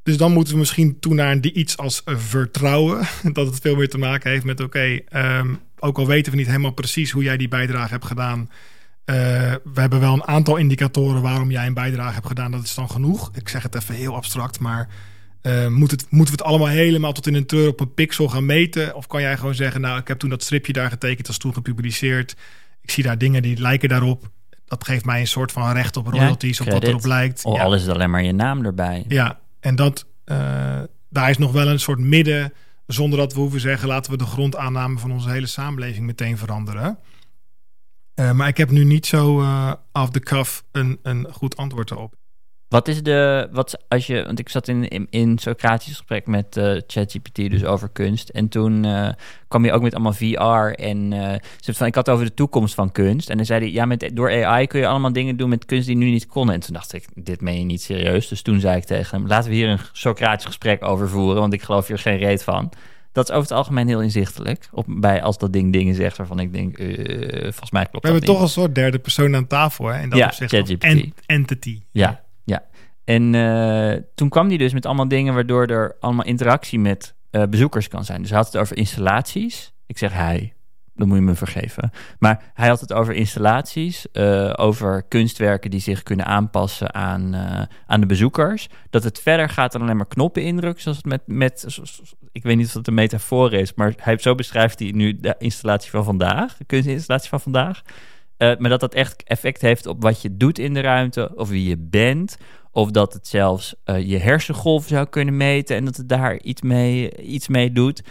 [0.03, 3.07] Dus dan moeten we misschien toe naar die iets als vertrouwen.
[3.33, 6.47] Dat het veel meer te maken heeft met: oké, ehm, ook al weten we niet
[6.47, 8.49] helemaal precies hoe jij die bijdrage hebt gedaan.
[9.07, 9.15] Eh,
[9.73, 12.51] we hebben wel een aantal indicatoren waarom jij een bijdrage hebt gedaan.
[12.51, 13.29] Dat is dan genoeg.
[13.33, 14.87] Ik zeg het even heel abstract, maar
[15.41, 18.27] eh, moet het, moeten we het allemaal helemaal tot in een treur op een pixel
[18.27, 18.95] gaan meten?
[18.95, 21.37] Of kan jij gewoon zeggen: Nou, ik heb toen dat stripje daar getekend, dat is
[21.37, 22.35] toen gepubliceerd.
[22.81, 24.29] Ik zie daar dingen die lijken daarop.
[24.65, 27.45] Dat geeft mij een soort van recht op royalties, op wat erop lijkt.
[27.45, 27.63] Of Ja.
[27.63, 29.05] al is het alleen maar je naam erbij.
[29.07, 30.37] Ja, en dat, eh,
[31.09, 32.53] daar is nog wel een soort midden,
[32.87, 36.97] zonder dat we hoeven zeggen, laten we de grondaanname van onze hele samenleving meteen veranderen.
[38.17, 41.91] Eh, maar ik heb nu niet zo eh off the cuff een, een goed antwoord
[41.91, 42.15] erop.
[42.67, 46.81] Wat is de, wat als je, want ik zat in, in, Socratisch gesprek met eh,
[46.87, 48.29] ChatGPT dus over kunst.
[48.29, 48.85] En toen
[49.47, 51.13] kwam je ook met allemaal VR en
[51.59, 53.29] soort van, ik had het over de toekomst van kunst.
[53.29, 55.87] En dan zei hij, ja, met, door AI kun je allemaal dingen doen met kunst
[55.87, 56.55] die nu niet konden.
[56.55, 58.27] En toen dacht ik, dit meen je niet serieus.
[58.27, 61.53] Dus toen zei ik tegen hem, laten we hier een Socratisch gesprek over voeren, want
[61.53, 62.71] ik geloof hier geen reet van.
[63.17, 64.69] Dat is over het algemeen heel inzichtelijk.
[64.71, 68.11] Op, bij als dat ding dingen zegt waarvan ik denk, eh, volgens mij klopt We
[68.11, 70.01] hebben toch een soort derde persoon aan tafel, hè?
[70.01, 70.83] In dat Ja, opzicht.
[70.83, 71.81] En, entity.
[71.91, 72.65] Ja, ja.
[73.03, 77.43] En eh, toen kwam hij dus met allemaal dingen waardoor er allemaal interactie met eh,
[77.49, 78.21] bezoekers kan zijn.
[78.21, 79.73] Dus hij had het over installaties.
[79.85, 80.53] Ik zeg hij,
[80.97, 81.91] dan moet je me vergeven.
[82.19, 87.61] Maar hij had het over installaties, eh, over kunstwerken die zich kunnen aanpassen aan, eh,
[87.85, 88.69] aan de bezoekers.
[88.89, 91.79] Dat het verder gaat dan alleen maar knoppen indrukken, zoals het met, met
[92.31, 95.35] ik weet niet of dat een metafoor is, maar hij, zo beschrijft hij nu de
[95.37, 97.81] installatie van vandaag, de kunstinstallatie van vandaag.
[98.37, 101.49] Eh, maar dat dat echt effect heeft op wat je doet in de ruimte, of
[101.49, 102.37] wie je bent,
[102.71, 107.21] of dat het zelfs je hersengolven zou kunnen meten en dat het daar iets mee,
[107.21, 108.01] iets mee doet.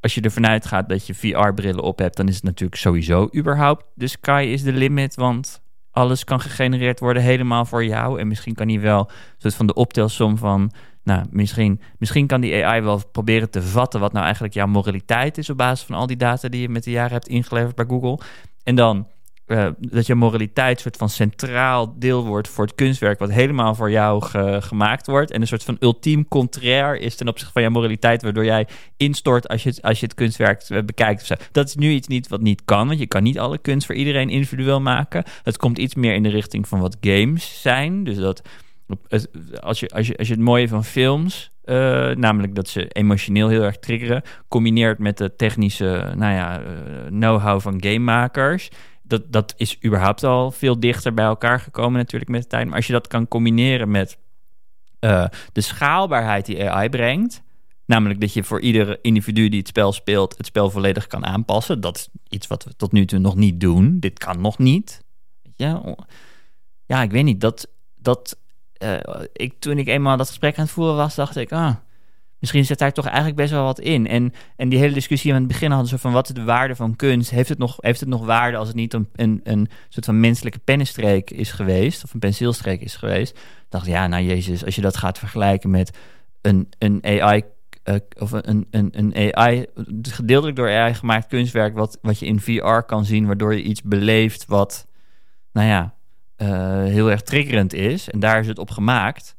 [0.00, 3.84] Als je ervan uitgaat dat je VR-brillen op hebt, dan is het natuurlijk sowieso überhaupt
[3.94, 8.20] de sky is the limit, want alles kan gegenereerd worden helemaal voor jou.
[8.20, 10.72] En misschien kan hij wel een soort van de optelsom van,
[11.02, 15.38] nou, misschien, misschien kan die AI wel proberen te vatten wat nou eigenlijk jouw moraliteit
[15.38, 17.84] is op basis van al die data die je met de jaren hebt ingeleverd bij
[17.88, 18.18] Google.
[18.62, 19.06] En dan
[19.50, 23.90] eh, dat je moraliteit soort van centraal deel wordt voor het kunstwerk wat helemaal voor
[23.90, 25.30] jou ge- gemaakt wordt.
[25.30, 29.48] En een soort van ultiem contrair is ten opzichte van jouw moraliteit, waardoor jij instort
[29.48, 31.48] als je het, als je het kunstwerk eh, bekijkt.
[31.52, 33.94] Dat is nu iets niet wat niet kan, want je kan niet alle kunst voor
[33.94, 35.24] iedereen individueel maken.
[35.42, 38.04] Het komt iets meer in de richting van wat games zijn.
[38.04, 38.42] Dus dat
[39.60, 41.76] als, je, als, je, als je het mooie van films, eh,
[42.10, 47.60] namelijk dat ze emotioneel heel erg triggeren, combineert met de technische nou ja, eh, know-how
[47.60, 48.70] van gamemakers.
[49.10, 52.66] Dat, dat is überhaupt al veel dichter bij elkaar gekomen natuurlijk met de tijd.
[52.66, 54.18] Maar als je dat kan combineren met
[54.98, 57.42] eh, de schaalbaarheid die AI brengt...
[57.86, 60.36] Namelijk dat je voor iedere individu die het spel speelt...
[60.36, 61.80] het spel volledig kan aanpassen.
[61.80, 63.98] Dat is iets wat we tot nu toe nog niet doen.
[64.00, 65.04] Dit kan nog niet.
[65.56, 65.96] Ja,
[66.86, 67.40] ja ik weet niet.
[67.40, 68.38] Dat, dat,
[68.72, 69.00] eh,
[69.32, 71.52] ik, toen ik eenmaal dat gesprek aan het voeren was, dacht ik...
[71.52, 71.74] Ah,
[72.40, 74.06] misschien zit daar toch eigenlijk best wel wat in.
[74.06, 75.88] En, en die hele discussie aan het begin hadden...
[75.88, 77.30] Zo van wat is de waarde van kunst?
[77.30, 80.20] Heeft het nog, heeft het nog waarde als het niet een, een, een soort van
[80.20, 82.04] menselijke pennenstreek is geweest...
[82.04, 83.36] of een penseelstreek is geweest?
[83.36, 85.98] Ik dacht, ja, nou jezus, als je dat gaat vergelijken met
[86.40, 87.42] een, een AI...
[87.82, 89.66] eh, of een, een, een AI,
[90.02, 91.74] gedeeltelijk door AI gemaakt kunstwerk...
[91.74, 94.86] Wat, wat je in VR kan zien, waardoor je iets beleeft wat...
[95.52, 95.94] nou ja,
[96.36, 98.10] eh, heel erg triggerend is.
[98.10, 99.38] En daar is het op gemaakt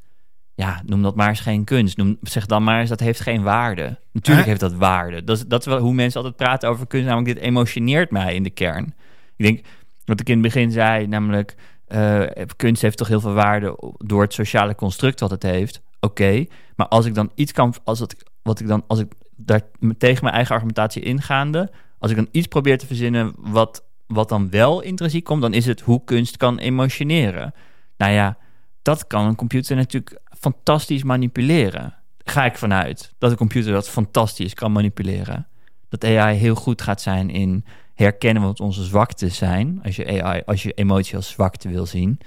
[0.55, 1.97] ja, noem dat maar eens geen kunst.
[1.97, 3.99] Noem, zeg dan maar eens, dat heeft geen waarde.
[4.11, 5.23] Natuurlijk heeft dat waarde.
[5.23, 7.07] Dat is, dat is wel hoe mensen altijd praten over kunst.
[7.07, 8.93] Namelijk, dit emotioneert mij in de kern.
[9.35, 9.65] Ik denk,
[10.05, 11.55] wat ik in het begin zei, namelijk...
[11.87, 12.23] eh,
[12.55, 15.81] kunst heeft toch heel veel waarde door het sociale construct wat het heeft.
[15.99, 16.45] Oké,
[16.75, 17.73] maar als ik dan iets kan...
[17.83, 19.61] Als het, wat ik dan, als ik daar
[19.97, 21.71] tegen mijn eigen argumentatie ingaande...
[21.99, 25.41] Als ik dan iets probeer te verzinnen wat, wat dan wel intrinsiek komt...
[25.41, 27.53] dan is het hoe kunst kan emotioneren.
[27.97, 28.37] Nou ja,
[28.81, 31.95] dat kan een computer natuurlijk fantastisch manipuleren.
[32.23, 35.47] Ga ik vanuit dat een computer dat fantastisch kan manipuleren.
[35.89, 39.79] Dat AI heel goed gaat zijn in herkennen wat onze zwaktes zijn.
[39.83, 42.19] Als je AI, als je emotie als zwakte wil zien.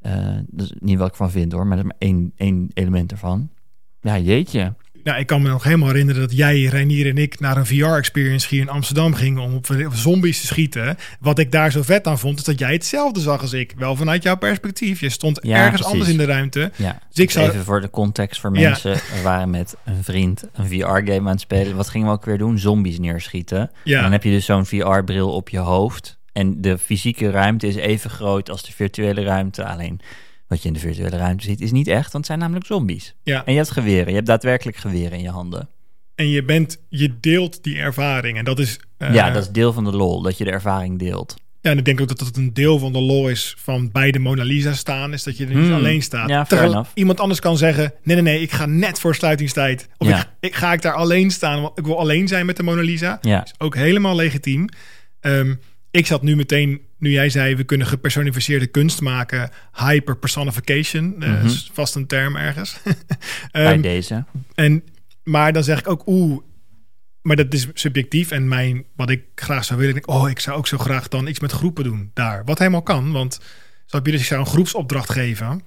[0.00, 2.70] Eh, dat is niet wat ik van vind hoor, maar dat is maar één, één
[2.74, 3.50] element ervan.
[4.00, 4.74] Ja, jeetje.
[5.04, 8.48] Nou, ik kan me nog helemaal herinneren dat jij, Reinier en ik naar een VR-experience
[8.48, 10.96] hier in Amsterdam gingen om op zombies te schieten.
[11.20, 13.74] Wat ik daar zo vet aan vond, is dat jij hetzelfde zag als ik.
[13.76, 15.00] Wel vanuit jouw perspectief.
[15.00, 15.92] Je stond Ja, ergens precies.
[15.92, 16.70] anders in de ruimte.
[16.76, 18.68] Ja, Dus ik zou, even voor de context voor Ja.
[18.68, 18.92] mensen.
[18.94, 21.76] We waren met een vriend een VR-game aan het spelen.
[21.76, 22.58] Wat gingen we ook weer doen?
[22.58, 23.70] Zombies neerschieten.
[23.84, 23.96] Ja.
[23.96, 26.18] En dan heb je dus zo'n VR-bril op je hoofd.
[26.32, 29.64] En de fysieke ruimte is even groot als de virtuele ruimte.
[29.64, 30.00] Alleen
[30.50, 33.14] wat je in de virtuele ruimte ziet is niet echt, want het zijn namelijk zombies.
[33.22, 33.44] ja.
[33.44, 34.08] En je hebt geweren.
[34.08, 35.68] Je hebt daadwerkelijk geweren in je handen.
[36.14, 38.38] En je bent, je deelt die ervaring.
[38.38, 38.78] En dat is.
[38.98, 41.34] eh, ja, dat is deel van de lol, dat je de ervaring deelt.
[41.60, 44.10] Ja, en ik denk ook dat dat een deel van de lol is van bij
[44.10, 45.74] de Mona Lisa staan, is dat je er niet Hmm.
[45.74, 46.28] alleen staat.
[46.28, 49.88] Ja, Terwijl iemand anders kan zeggen: nee, nee, nee, ik ga net voor sluitingstijd.
[49.98, 50.18] Of Ja.
[50.20, 52.82] ik, ik ga ik daar alleen staan, want ik wil alleen zijn met de Mona
[52.82, 53.18] Lisa.
[53.20, 54.68] Ja, Is ook helemaal legitiem.
[55.20, 55.54] Ehm,
[55.90, 61.28] ik zat nu meteen, nu jij zei, we kunnen gepersonificeerde kunst maken, hyper personification, eh,
[61.42, 61.48] Mhm.
[61.72, 62.78] vast een term ergens.
[63.52, 64.24] bij Ehm, deze.
[64.54, 64.82] en,
[65.24, 66.40] maar dan zeg ik ook, oeh,
[67.22, 68.30] maar dat is subjectief.
[68.30, 71.08] En mijn, wat ik graag zou willen, ik denk, oh, ik zou ook zo graag
[71.08, 72.44] dan iets met groepen doen daar.
[72.44, 73.40] Wat helemaal kan, want
[73.86, 75.62] snap je, dus ik zou een groepsopdracht geven.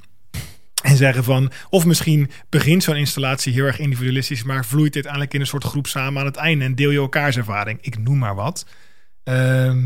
[0.83, 5.33] En zeggen van, of misschien begint zo'n installatie heel erg individualistisch, maar vloeit dit uiteindelijk
[5.33, 7.77] in een soort groep samen aan het einde en deel je elkaars ervaring.
[7.81, 8.65] Ik noem maar wat.
[9.23, 9.83] Ehm,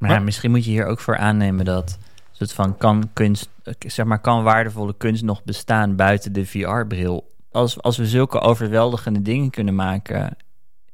[0.00, 1.98] Maar ja, misschien moet je hier ook voor aannemen dat
[2.32, 7.30] soort van kan kunst, zeg maar, kan waardevolle kunst nog bestaan buiten de VR-bril.
[7.50, 10.36] Als, als we zulke overweldigende dingen kunnen maken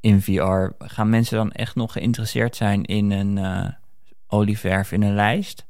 [0.01, 3.69] in VR, gaan mensen dan echt nog geïnteresseerd zijn in een eh
[4.29, 5.67] olieverf in een lijst?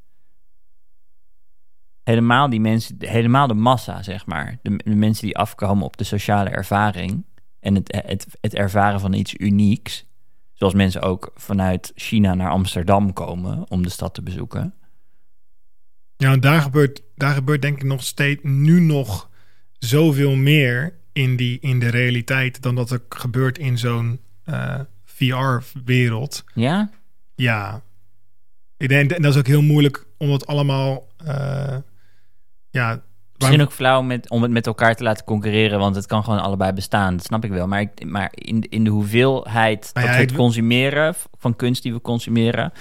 [2.03, 4.59] Helemaal die mensen, helemaal de massa, zeg maar.
[4.63, 7.25] De, de mensen die afkomen op de sociale ervaring
[7.61, 10.06] en het, het, het ervaren van iets unieks.
[10.57, 14.75] Zoals mensen ook vanuit China naar Amsterdam komen om de stad te bezoeken.
[16.17, 19.31] Ja, daar gebeurt, daar gebeurt denk ik nog steeds nu nog
[19.79, 26.45] zoveel meer in, die, in de realiteit dan dat er gebeurt in zo'n eh, VR-wereld.
[26.55, 26.91] Ja?
[27.35, 27.83] Ja,
[28.77, 31.77] ik denk, en dat is ook heel moeilijk om het allemaal, eh,
[32.71, 33.03] ja,
[33.39, 36.41] Misschien ook flauw met, om het met elkaar te laten concurreren, want het kan gewoon
[36.41, 37.17] allebei bestaan.
[37.17, 37.67] Dat snap ik wel.
[37.67, 41.93] Maar, ik, maar in, in de hoeveelheid dat ja, we het consumeren, van kunst die
[41.93, 42.73] we consumeren,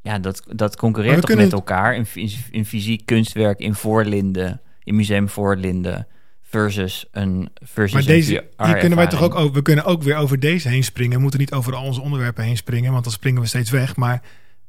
[0.00, 1.94] ja, dat, dat concurreert toch met elkaar.
[1.96, 6.06] In, in, in fysiek kunstwerk in Voorlinden, in Museum Voorlinden,
[6.54, 10.16] versus een versus Maar deze, hier kunnen wij toch ook over, we kunnen ook weer
[10.16, 11.16] over deze heen springen.
[11.16, 13.96] We moeten niet over al onze onderwerpen heen springen, want dan springen we steeds weg.
[13.96, 14.22] Maar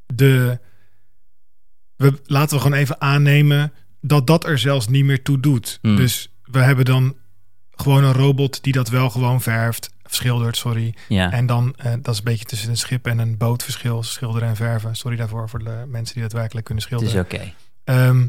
[0.05, 0.59] de,
[1.95, 3.73] we, laten we gewoon even aannemen
[4.07, 5.79] dat dat er zelfs niet meer toe doet.
[5.81, 5.95] Hmm.
[5.95, 7.15] Dus we hebben dan
[7.75, 10.93] gewoon een robot die dat wel gewoon verft, schildert, sorry.
[11.07, 11.31] Ja.
[11.31, 14.47] En dan, eh, dat is een beetje tussen een schip en een boot verschil, schilderen
[14.47, 14.95] en verven.
[14.95, 17.53] Sorry daarvoor voor de mensen die daadwerkelijk kunnen het schilderen is oké.
[17.83, 18.27] ehm,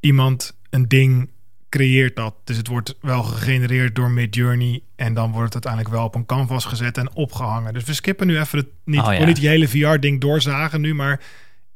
[0.00, 1.30] iemand een ding
[1.68, 2.34] creëert dat.
[2.44, 4.82] Dus het wordt wel gegenereerd door Midjourney.
[4.96, 7.72] En dan wordt het uiteindelijk wel op een canvas gezet en opgehangen.
[7.72, 9.24] Dus we skippen nu even het niet, Oh, ja.
[9.24, 10.94] niet die hele VR-ding doorzagen nu.
[10.94, 11.20] Maar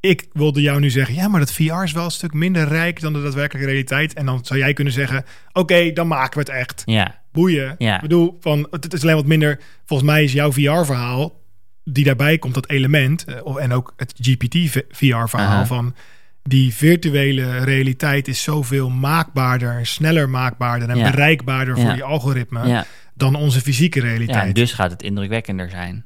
[0.05, 3.01] ik wilde jou nu zeggen: ja, maar dat VR is wel een stuk minder rijk
[3.01, 4.13] dan de daadwerkelijke realiteit.
[4.15, 6.83] En dan zou jij kunnen zeggen: oké, dan maken we het echt.
[6.85, 7.75] Ja, Boeien.
[7.79, 7.95] Ja.
[7.95, 9.61] Ik bedoel, van, het is alleen wat minder.
[9.85, 11.43] Volgens mij is jouw VR-verhaal.
[11.85, 13.25] Die daarbij komt, dat element.
[13.25, 15.95] eh, En ook het GPT-VR-verhaal van.
[16.43, 21.11] Die virtuele realiteit is zoveel maakbaarder, sneller maakbaarder en Ja.
[21.11, 21.93] bereikbaarder voor Ja.
[21.95, 22.87] die algoritme ja.
[23.15, 24.55] dan onze fysieke realiteit.
[24.55, 26.05] dus gaat het indrukwekkender zijn.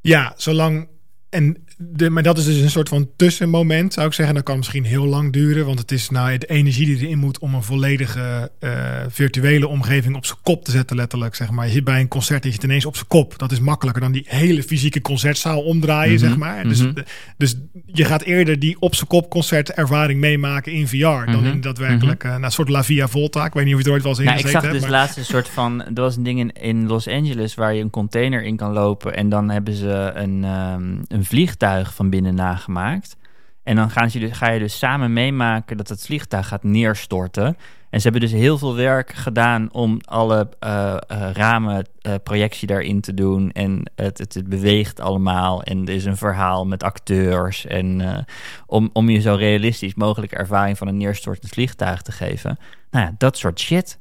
[0.00, 0.88] Ja, zolang.
[1.30, 4.34] En de, maar dat is dus een soort van tussenmoment, zou ik zeggen.
[4.34, 7.38] Dat kan misschien heel lang duren, want het is nou de energie die erin moet
[7.38, 8.70] om een volledige eh,
[9.08, 11.34] virtuele omgeving op zijn kop te zetten, letterlijk.
[11.34, 11.66] Zeg maar.
[11.66, 13.38] Je zit bij een concert, je zit ineens op zijn kop.
[13.38, 16.64] Dat is makkelijker dan die hele fysieke concertzaal omdraaien, Mhm, zeg maar.
[16.68, 17.02] Dus, mhm.
[17.36, 17.56] dus
[17.86, 22.22] je gaat eerder die op zijn kop concertervaring meemaken in VR dan Mhm, in daadwerkelijk
[22.22, 23.44] nou, een soort La Via Volta.
[23.44, 24.82] Ik weet niet of je er ooit wel eens in Nou, ik zag hebt, dus
[24.82, 25.84] maar- laatst een soort van.
[25.84, 29.16] Er was een ding in, in Los Angeles waar je een container in kan lopen.
[29.16, 33.16] En dan hebben ze een, ehm, een vliegtuig van binnen nagemaakt.
[33.62, 37.56] En dan gaan ze, dus- ga je dus samen meemaken dat het vliegtuig gaat neerstorten.
[37.90, 42.66] En ze hebben dus heel veel werk gedaan om alle eh, eh, ramen eh, projectie
[42.66, 43.50] daarin te doen.
[43.50, 45.62] En het, het, het beweegt allemaal.
[45.62, 47.66] En er is een verhaal met acteurs.
[47.66, 48.24] En
[48.66, 52.58] om, om je zo realistisch mogelijke ervaring van een neerstortend vliegtuig te geven.
[52.90, 53.98] Nou ja, dat soort shit.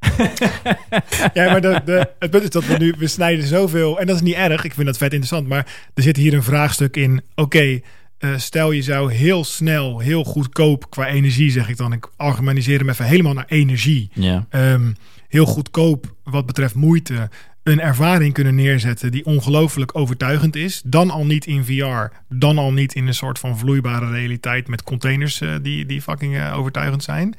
[1.34, 4.16] Ja, maar de, de, het punt is dat we nu, we snijden zoveel, en dat
[4.16, 7.22] is niet erg, ik vind dat vet interessant, maar er zit hier een vraagstuk in,
[7.34, 7.80] oké,
[8.18, 12.78] eh, stel je zou heel snel, heel goedkoop qua energie, zeg ik dan, ik algemeniseer
[12.78, 14.46] hem even helemaal naar energie, Ja.
[14.50, 14.92] Ehm,
[15.28, 17.30] heel goedkoop wat betreft moeite,
[17.62, 22.72] een ervaring kunnen neerzetten die ongelooflijk overtuigend is, dan al niet in VR, dan al
[22.72, 27.02] niet in een soort van vloeibare realiteit met containers eh, die, die fucking eh, overtuigend
[27.02, 27.34] zijn.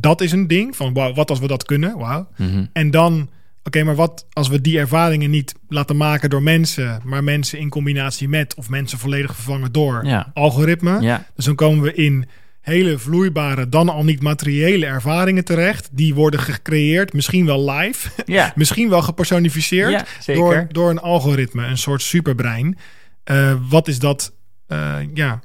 [0.00, 1.98] Dat is een ding van wauw, wat als we dat kunnen?
[1.98, 2.28] Wauw.
[2.36, 2.64] Mhm.
[2.72, 3.30] En dan,
[3.64, 7.68] oké, maar wat als we die ervaringen niet laten maken door mensen, maar mensen in
[7.68, 10.30] combinatie met of mensen volledig vervangen door Ja.
[10.34, 11.00] algoritme?
[11.00, 11.26] Ja.
[11.34, 12.24] Dus dan komen we in
[12.60, 15.88] hele vloeibare, dan al niet materiële ervaringen terecht.
[15.92, 18.52] Die worden gecreëerd, misschien wel live, Ja.
[18.54, 19.90] misschien wel gepersonificeerd
[20.26, 22.78] Ja, door, door een algoritme, een soort superbrein.
[23.24, 24.32] Eh, wat is dat?
[24.66, 25.40] eh, ja,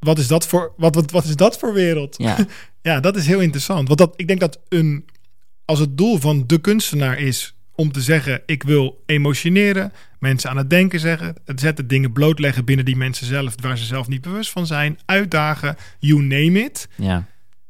[0.00, 0.72] wat is dat voor?
[0.76, 2.14] Wat, wat, wat is dat voor wereld?
[2.18, 2.36] Ja.
[2.82, 3.86] Ja, dat is heel interessant.
[3.86, 5.04] Want dat, ik denk dat een,
[5.64, 10.56] als het doel van de kunstenaar is om te zeggen: ik wil emotioneren, mensen aan
[10.56, 14.20] het denken zeggen, het zetten, dingen blootleggen binnen die mensen zelf, waar ze zelf niet
[14.20, 16.88] bewust van zijn, uitdagen, you name it.
[16.96, 17.26] ja.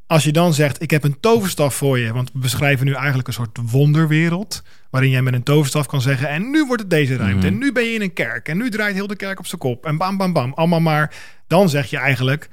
[0.09, 3.29] Als je dan zegt: ik heb een toverstaf voor je, want we beschrijven nu eigenlijk
[3.29, 4.63] een soort wonderwereld.
[4.91, 7.37] Waarin jij met een toverstaf kan zeggen: En nu wordt het deze ruimte.
[7.37, 7.47] Mhm.
[7.47, 8.49] En nu ben je in een kerk.
[8.49, 9.87] En nu draait heel de kerk op zijn kop.
[9.87, 10.53] En bam, bam, bam.
[10.55, 11.15] Allemaal maar.
[11.47, 12.49] Dan zeg je eigenlijk: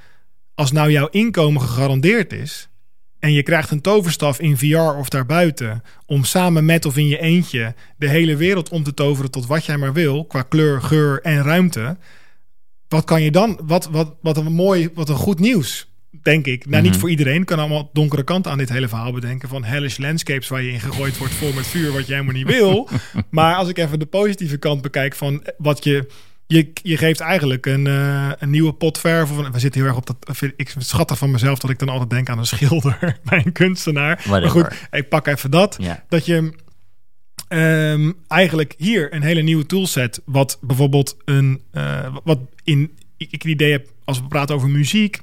[0.55, 2.69] Als nou jouw inkomen gegarandeerd is.
[3.19, 5.83] En je krijgt een toverstaf in VR of daarbuiten.
[6.05, 9.65] Om samen met of in je eentje de hele wereld om te toveren tot wat
[9.65, 10.25] jij maar wil.
[10.25, 11.97] Qua kleur, geur en ruimte.
[12.87, 13.59] Wat kan je dan?
[13.63, 15.94] Wat, wat, wat een mooi, wat een goed nieuws.
[16.23, 16.65] Denk ik.
[16.65, 16.99] Nou, niet Mhm.
[16.99, 17.39] voor iedereen.
[17.41, 19.49] Ik kan allemaal donkere kanten aan dit hele verhaal bedenken.
[19.49, 21.91] Van hellish landscapes waar je in gegooid wordt vol met vuur.
[21.91, 22.89] Wat je helemaal niet wil.
[23.29, 26.07] maar als ik even de positieve kant bekijk van wat je.
[26.47, 29.31] Je, je geeft eigenlijk een, eh, een nieuwe pot verf.
[29.31, 30.41] Of we zitten heel erg op dat.
[30.55, 32.97] Ik schat er van mezelf dat ik dan altijd denk aan een schilder
[33.29, 34.23] bij een kunstenaar.
[34.29, 35.75] Maar goed, ik pak even dat.
[36.09, 36.51] Dat je
[37.47, 40.21] ehm, eigenlijk hier een hele nieuwe toolset.
[40.25, 41.61] Wat bijvoorbeeld een.
[41.71, 42.81] eh, wat in.
[43.17, 45.19] Ik, ik het idee heb als we praten over muziek.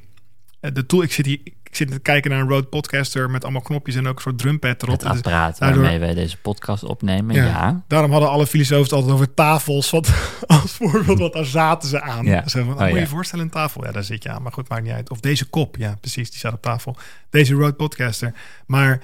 [0.63, 1.03] Eh, de tool.
[1.03, 1.39] Ik zit hier.
[1.45, 4.39] Ik zit te kijken naar een Rode Podcaster met allemaal knopjes en ook een soort
[4.39, 5.01] drumpad erop.
[5.01, 7.35] Het Dus apparaat daardoor- waarmee wij deze podcast opnemen.
[7.35, 7.45] Ja.
[7.45, 7.85] Ja.
[7.89, 9.91] Daarom hadden alle filosofen het altijd over tafels.
[9.91, 10.13] Wat,
[10.47, 12.25] als voorbeeld, want daar zaten ze aan.
[12.25, 12.49] Ja.
[12.49, 13.01] Zo van, Oh, moet je ja.
[13.01, 13.85] je voorstellen, een tafel.
[13.85, 14.43] Ja, daar zit je aan.
[14.43, 15.11] Maar goed, maakt niet uit.
[15.11, 15.77] Of deze kop.
[15.77, 16.31] Ja, precies.
[16.31, 16.97] Die staat op tafel.
[17.31, 18.35] Deze Rode Podcaster.
[18.67, 19.01] Maar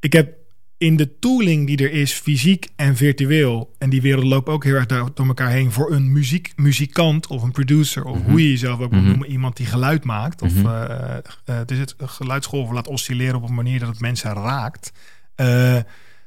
[0.00, 0.34] ik heb
[0.78, 3.74] in de tooling die er is, fysiek en virtueel.
[3.78, 5.72] En die wereld loopt ook heel erg door, door elkaar heen.
[5.72, 8.04] Voor een muziek, muzikant of een producer.
[8.04, 9.04] Of hoe je jezelf ook Mhm.
[9.04, 9.28] noemen.
[9.30, 10.42] Iemand die geluid maakt.
[10.42, 10.66] Of Mhm.
[10.66, 14.92] eh, dus het geluidsgolven laat oscilleren op een manier dat het mensen raakt.
[15.34, 15.76] Eh,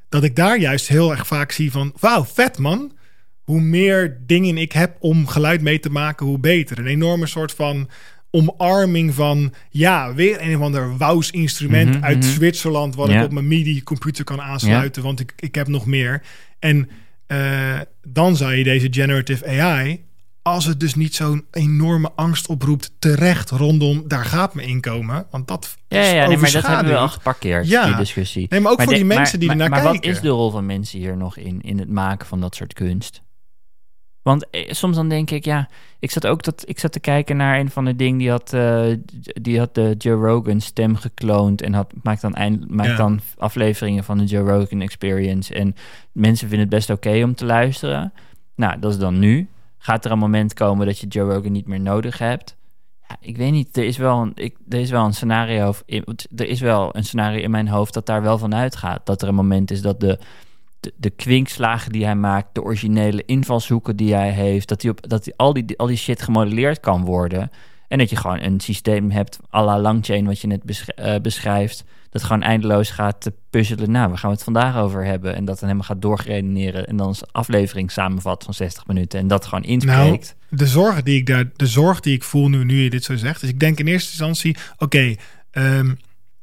[0.09, 1.93] dat ik daar juist heel erg vaak zie van...
[1.99, 2.97] Wauw, vet man.
[3.43, 6.79] Hoe meer dingen ik heb om geluid mee te maken, hoe beter.
[6.79, 7.89] Een enorme soort van
[8.31, 9.53] omarming van...
[9.69, 12.27] Ja, weer een of ander wous instrument Mhm, uit mhm.
[12.27, 12.95] Zwitserland...
[12.95, 13.19] wat Ja.
[13.19, 15.03] ik op mijn MIDI-computer kan aansluiten.
[15.03, 16.21] Want ik, ik heb nog meer.
[16.59, 16.89] En
[17.27, 20.07] eh, dan zou je deze generative AI...
[20.41, 25.25] Als het dus niet zo'n enorme angst oproept, terecht rondom daar gaat mijn inkomen.
[25.31, 27.85] Want dat Ja, ja, nee, maar dat hebben we al geparkeerd, Ja.
[27.85, 28.45] die discussie.
[28.49, 30.07] Nee, maar ook voor de- die mensen die maar, ernaar maar kijken.
[30.09, 32.73] wat is de rol van mensen hier nog in, in het maken van dat soort
[32.73, 33.21] kunst?
[34.29, 35.69] Want eh, soms dan denk ik, ja,
[35.99, 38.53] ik zat ook dat, ik zat te kijken naar een van de dingen die had,
[38.53, 38.85] eh,
[39.41, 42.95] die had de Joe Rogan stem gekloond en had, maakt, dan eind, maakt Ja.
[42.95, 45.53] dan afleveringen van de Joe Rogan Experience.
[45.53, 45.75] En
[46.11, 48.13] mensen vinden het best oké om te luisteren.
[48.55, 49.47] Nou, dat is dan nu.
[49.77, 52.55] Gaat er een moment komen dat je Joe Rogan niet meer nodig hebt?
[53.07, 53.77] Ja, ik weet niet.
[53.77, 55.73] Er is wel een, ik, er is wel een scenario.
[56.35, 59.05] Er is wel een scenario in mijn hoofd dat daar wel van uitgaat.
[59.05, 60.19] Dat er een moment is dat de,
[60.79, 65.09] de, de kwinkslagen die hij maakt, de originele invalshoeken die hij heeft, dat, die op,
[65.09, 67.51] dat die, al, die, al die shit gemodelleerd kan worden.
[67.87, 71.15] En dat je gewoon een systeem hebt, à la Langchain, wat je net besch- eh,
[71.21, 71.83] beschrijft.
[72.09, 73.91] Dat gewoon eindeloos gaat te puzzelen.
[73.91, 75.35] Nou, waar gaan we het vandaag over hebben?
[75.35, 76.87] En dat dan helemaal gaat doorgeredeneren.
[76.87, 79.19] En dan een aflevering samenvat van 60 minuten.
[79.19, 80.35] En dat gewoon inspreekt.
[80.49, 83.03] Nou, de zorg die ik daar, de zorg die ik voel nu, nu je dit
[83.03, 83.41] zo zegt.
[83.41, 85.15] Dus ik denk in eerste instantie, oké,
[85.51, 85.91] ehm, eh,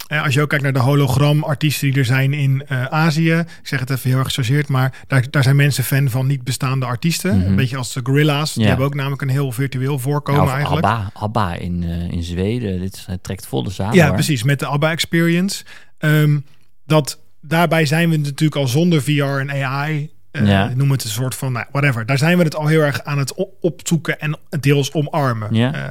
[0.07, 3.33] als je ook kijkt naar de hologram-artiesten die er zijn in eh, Azië.
[3.33, 6.45] Ik zeg het even heel erg gechargeerd, maar daar, daar zijn mensen fan van niet
[6.45, 7.39] bestaande artiesten.
[7.39, 7.47] Mhm.
[7.47, 8.53] Een beetje als de Gorilla's.
[8.53, 8.69] Die Ja.
[8.69, 10.87] hebben ook namelijk een heel virtueel voorkomen Ja, of eigenlijk.
[10.87, 12.81] Abba, Abba in, eh, in Zweden.
[12.81, 13.95] Dit trekt volle zaal.
[13.95, 14.15] Ja, hoor.
[14.15, 14.43] precies.
[14.43, 15.65] Met de ABBA Experience.
[15.99, 16.39] Ehm,
[16.87, 20.11] dat, daarbij zijn we natuurlijk al zonder VR en AI.
[20.31, 20.73] eh, Ja.
[20.75, 22.07] Noem het een soort van, nou, whatever.
[22.07, 25.55] Daar zijn we het al heel erg aan het op- opzoeken en deels omarmen.
[25.55, 25.75] Ja.
[25.75, 25.91] Eh,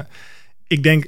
[0.68, 1.06] ik denk,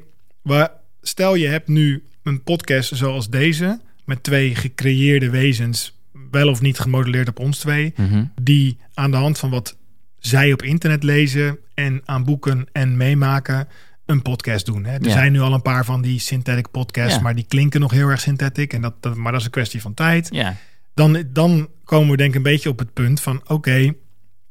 [1.01, 3.79] stel je hebt nu een podcast zoals deze...
[4.05, 5.97] met twee gecreëerde wezens,
[6.31, 7.93] wel of niet gemodelleerd op ons twee...
[7.95, 8.23] Mhm.
[8.41, 9.77] die aan de hand van wat
[10.19, 13.67] zij op internet lezen en aan boeken en meemaken
[14.05, 14.85] een podcast doen.
[14.85, 14.93] Hè.
[14.93, 15.11] Er Ja.
[15.11, 17.21] zijn nu al een paar van die synthetic podcasts, Ja.
[17.21, 18.73] maar die klinken nog heel erg synthetic.
[18.73, 20.27] En dat, dat, maar dat is een kwestie van tijd.
[20.31, 20.55] Ja,
[20.93, 23.93] Dan, dan komen we denk ik een beetje op het punt van oké,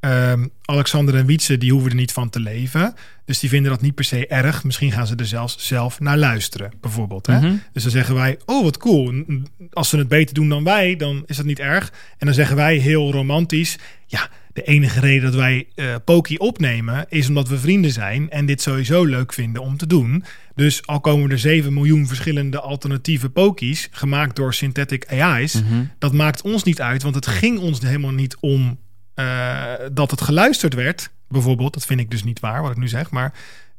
[0.07, 2.95] Ehm, Alexander en Wietse, die hoeven er niet van te leven.
[3.25, 4.65] Dus die vinden dat niet per se erg.
[4.65, 7.27] Misschien gaan ze er zelfs zelf naar luisteren, bijvoorbeeld.
[7.27, 7.39] Hè?
[7.41, 7.55] Mhm.
[7.73, 9.25] Dus dan zeggen wij, oh wat cool.
[9.73, 11.93] Als ze het beter doen dan wij, dan is dat niet erg.
[12.19, 17.07] En dan zeggen wij heel romantisch, ja, de enige reden dat wij eh Poki opnemen
[17.09, 20.25] is omdat we vrienden zijn en dit sowieso leuk vinden om te doen.
[20.55, 25.85] Dus al komen er 7 miljoen verschillende alternatieve Pokies gemaakt door synthetic AI's, Mhm.
[25.99, 28.79] dat maakt ons niet uit, want het ging ons helemaal niet om
[29.17, 29.63] eh,
[29.93, 31.75] dat het geluisterd werd, bijvoorbeeld.
[31.75, 33.33] Dat vind ik dus niet waar, wat ik nu zeg, maar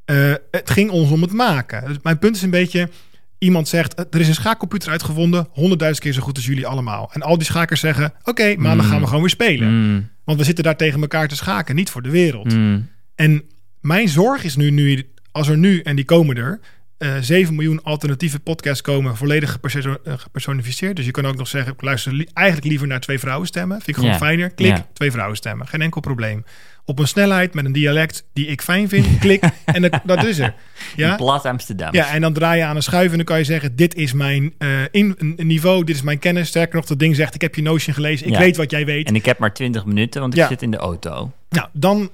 [0.05, 1.87] eh, het ging ons om het maken.
[1.87, 2.89] Dus mijn punt is een beetje,
[3.37, 7.09] iemand zegt, eh, er is een schaakcomputer uitgevonden, honderdduizend keer zo goed als jullie allemaal.
[7.13, 8.91] En al die schakers zeggen, oké, maandag Mm.
[8.91, 9.69] gaan we gewoon weer spelen.
[9.93, 12.53] Mm, Want we zitten daar tegen elkaar te schaken, niet voor de wereld.
[12.53, 12.89] mm.
[13.15, 13.43] En
[13.81, 16.59] mijn zorg is nu, nu als er nu, en die komen er,
[16.97, 20.95] eh 7 miljoen alternatieve podcasts komen, volledig eh, gepersonificeerd.
[20.95, 23.75] Dus je kan ook nog zeggen, ik luister li- eigenlijk liever naar twee vrouwen stemmen.
[23.81, 24.49] Vind ik gewoon fijner.
[24.49, 25.67] Klik, twee vrouwen stemmen.
[25.67, 26.45] Geen enkel probleem.
[26.85, 29.19] Op een snelheid met een dialect die ik fijn vind.
[29.19, 30.53] Klik, en dat, dat is er.
[30.95, 31.15] Ja?
[31.15, 31.93] Plat Amsterdam.
[31.93, 34.13] Ja, en dan draai je aan een schuif en dan kan je zeggen: Dit is
[34.13, 36.47] mijn eh, in, niveau, dit is mijn kennis.
[36.47, 38.39] Sterker nog, dat ding zegt: Ik heb je Notion gelezen, ik Ja.
[38.39, 39.07] weet wat jij weet.
[39.07, 40.47] En ik heb maar 20 minuten, want ik Ja.
[40.47, 41.31] zit in de auto.
[41.49, 42.09] Nou, dan,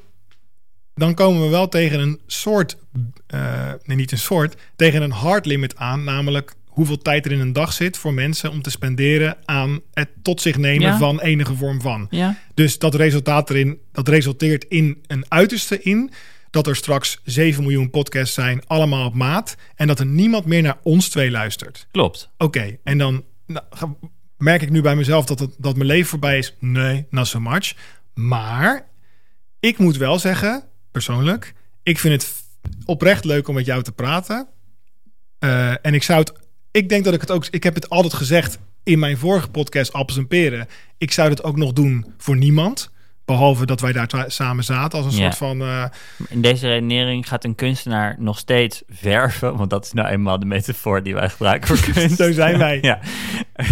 [0.96, 2.78] dan komen we wel tegen een soort,
[3.28, 7.40] eh, nee, niet een soort, tegen een hard limit aan, namelijk hoeveel tijd er in
[7.40, 10.98] een dag zit voor mensen om te spenderen aan het tot zich nemen Ja.
[10.98, 12.08] van enige vorm van.
[12.10, 12.38] Ja.
[12.54, 16.12] Dus dat, resultaat erin, dat resulteert in een uiterste in
[16.50, 20.62] dat er straks 7 miljoen podcasts zijn, allemaal op maat, en dat er niemand meer
[20.62, 21.88] naar ons twee luistert.
[21.92, 22.30] Klopt.
[22.38, 23.66] Oké, en dan nou,
[24.38, 26.56] merk ik nu bij mezelf dat, het, dat mijn leven voorbij is.
[26.60, 27.74] Nee, not so much.
[28.14, 28.88] Maar
[29.60, 30.64] ik moet wel zeggen,
[30.94, 32.34] persoonlijk, ik vind het
[32.86, 34.48] oprecht leuk om met jou te praten.
[35.40, 36.34] Eh, en ik zou het,
[36.72, 39.94] ik denk dat ik het ook, ik heb het altijd gezegd in mijn vorige podcast
[39.94, 40.68] Appels en Peren.
[40.98, 42.92] Ik zou het ook nog doen voor niemand.
[43.26, 45.26] Behalve dat wij daar samen zaten als een Ja.
[45.32, 45.62] soort van...
[45.62, 45.86] eh,
[46.30, 50.46] In deze redenering gaat een kunstenaar nog steeds verven, want dat is nou eenmaal de
[50.46, 52.18] metafoor die wij gebruiken voor kunst.
[52.18, 52.80] Zo zijn wij.
[52.82, 53.00] ja.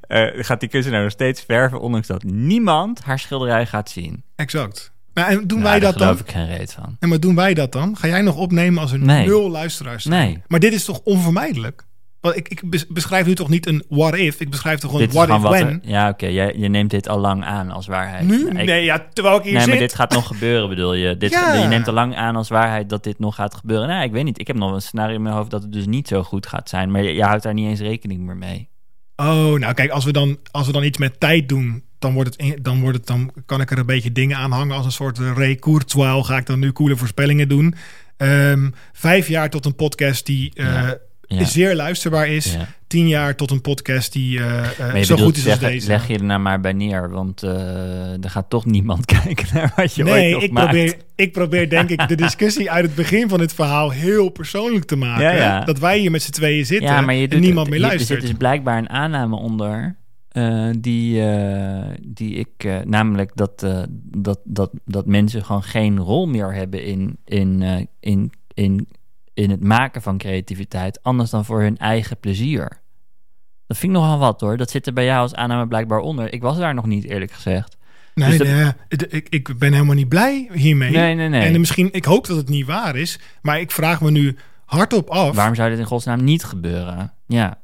[0.00, 4.24] Eh, gaat die kunstenaar nog steeds verven, ondanks dat niemand haar schilderij gaat zien.
[4.36, 4.92] exact.
[5.16, 6.06] Nou, en doen Nou, wij dat dan?
[6.06, 6.96] geloof ik geen reet van.
[7.00, 7.96] En maar doen wij dat dan?
[7.96, 9.26] Ga jij nog opnemen als Nee.
[9.26, 10.04] nul luisteraars?
[10.04, 10.42] Nee.
[10.46, 11.84] Maar dit is toch onvermijdelijk?
[12.20, 14.40] Want ik, ik bes- beschrijf nu toch niet een what if?
[14.40, 15.66] Ik beschrijf toch gewoon what if wat when?
[15.66, 18.26] er- ja, oké, jij- je neemt dit al lang aan als waarheid.
[18.26, 18.36] Nu?
[18.44, 19.68] Nou, ik- nee, ja, terwijl ik hier Nee, zit.
[19.70, 21.16] maar dit gaat nog gebeuren, bedoel je?
[21.16, 21.54] Dit, Ja.
[21.54, 23.88] Je neemt al lang aan als waarheid dat dit nog gaat gebeuren.
[23.88, 24.40] Nou, ik weet niet.
[24.40, 26.68] Ik heb nog een scenario in mijn hoofd dat het dus niet zo goed gaat
[26.68, 26.90] zijn.
[26.90, 28.68] Maar je, je houdt daar niet eens rekening meer mee.
[29.16, 29.26] Oh,
[29.58, 32.38] nou kijk, als we, dan, als we dan iets met tijd doen, dan, wordt het,
[32.38, 34.76] in- dan, wordt het, dan kan ik er een beetje dingen aan hangen.
[34.76, 37.74] Als een soort eh, Kurzweil ga ik dan nu coole voorspellingen doen.
[38.16, 40.98] Ehm, vijf jaar tot een podcast die eh, Ja.
[41.28, 41.44] Ja.
[41.44, 42.52] zeer luisterbaar is.
[42.54, 42.68] Ja.
[42.86, 45.86] Tien jaar tot een podcast die eh, zo goed is als deze.
[45.88, 49.94] leg je er nou maar bij neer, want er gaat toch niemand kijken naar wat
[49.94, 50.66] je ooit Nee, nog ik maakt.
[50.68, 54.84] probeer, ik probeer denk ik de discussie uit het begin van dit verhaal heel persoonlijk
[54.84, 55.66] te maken.
[55.66, 58.10] Dat wij hier met z'n tweeën zitten ja, maar je en niemand meer je- luistert.
[58.10, 59.96] Er zit dus blijkbaar een aanname onder.
[60.36, 63.66] Eh, die, eh, die ik, eh, namelijk dat,
[64.02, 67.62] dat, dat, dat mensen gewoon geen rol meer hebben in, in,
[68.00, 68.88] in, in,
[69.34, 72.80] in het maken van creativiteit, anders dan voor hun eigen plezier.
[73.66, 74.56] Dat vind ik nogal wat hoor.
[74.56, 76.32] Dat zit er bij jou als aanname blijkbaar onder.
[76.32, 77.76] Ik was daar nog niet, eerlijk gezegd.
[78.14, 80.90] nee, dus dat- nee, het- ik, ik ben helemaal niet blij hiermee.
[80.90, 81.52] Nee, nee, nee.
[81.52, 85.08] En misschien, ik hoop dat het niet waar is, maar ik vraag me nu hardop
[85.10, 85.34] af.
[85.36, 87.12] Waarom zou dit in godsnaam niet gebeuren?
[87.26, 87.58] Ja,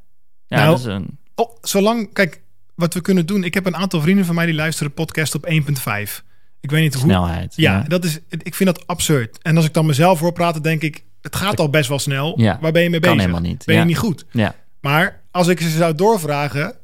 [0.47, 1.19] ja Nou, dat is een...
[1.35, 2.43] Oh, zolang, kijk,
[2.75, 3.45] wat we kunnen doen.
[3.45, 6.23] Ik heb een aantal vrienden van mij die luisteren podcast op 1.5.
[6.61, 7.03] Ik weet niet hoe.
[7.03, 7.53] snelheid.
[7.57, 9.39] Ja, dat is, ik vind dat absurd.
[9.43, 12.41] En als ik dan mezelf hoor praten, denk ik, het gaat al best wel snel.
[12.41, 13.27] Ja, Waar ben je mee kan bezig?
[13.31, 13.65] helemaal niet.
[13.65, 13.87] Ben je Ja.
[13.87, 14.25] niet goed?
[14.31, 14.55] ja.
[14.81, 16.75] Maar als ik ze zou doorvragen,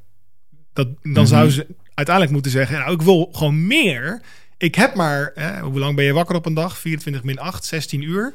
[0.73, 1.27] dat, dan Mhm.
[1.27, 4.21] zou ze uiteindelijk moeten zeggen: Nou, ik wil gewoon meer.
[4.57, 6.79] Ik heb maar, hè, hoe lang ben je wakker op een dag?
[6.79, 8.33] 24 min 8, 16 uur.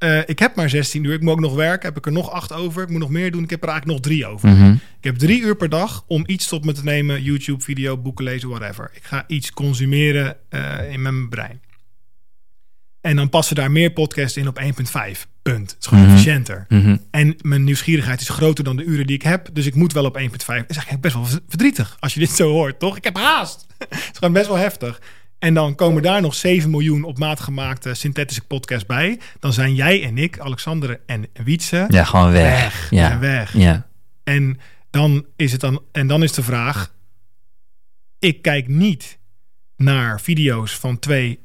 [0.00, 1.12] Eh, ik heb maar 16 uur.
[1.14, 1.88] Ik moet ook nog werken.
[1.88, 2.82] Heb ik er nog 8 over?
[2.82, 3.42] Ik moet nog meer doen.
[3.42, 4.48] Ik heb er eigenlijk nog 3 over.
[4.48, 4.70] Mhm.
[4.72, 8.24] Ik heb drie uur per dag om iets tot me te nemen: YouTube, video, boeken
[8.24, 8.90] lezen, whatever.
[8.94, 11.60] Ik ga iets consumeren eh, in mijn brein.
[13.00, 15.26] En dan passen daar meer podcasts in op 1.5.
[15.42, 15.70] Punt.
[15.70, 16.12] Het is gewoon Mhm.
[16.12, 16.64] efficiënter.
[16.68, 16.96] Mhm.
[17.10, 19.48] En mijn nieuwsgierigheid is groter dan de uren die ik heb.
[19.52, 20.60] Dus ik moet wel op 1.5.
[20.60, 22.96] Dat is eigenlijk best wel verdrietig als je dit zo hoort, toch?
[22.96, 23.66] Ik heb haast.
[23.78, 25.00] Het is gewoon best wel heftig.
[25.40, 29.20] En dan komen daar nog 7 miljoen op maat gemaakte synthetische podcasts bij.
[29.38, 32.60] Dan zijn jij en ik, Alexander en Wietse, Ja, gewoon weg.
[32.60, 32.88] weg.
[32.90, 33.18] We Ja.
[33.18, 33.52] weg.
[33.56, 33.86] Ja.
[34.24, 34.58] En
[34.90, 36.92] dan is het dan, en dan is de vraag:
[38.18, 39.18] ik kijk niet
[39.76, 41.40] naar video's van twee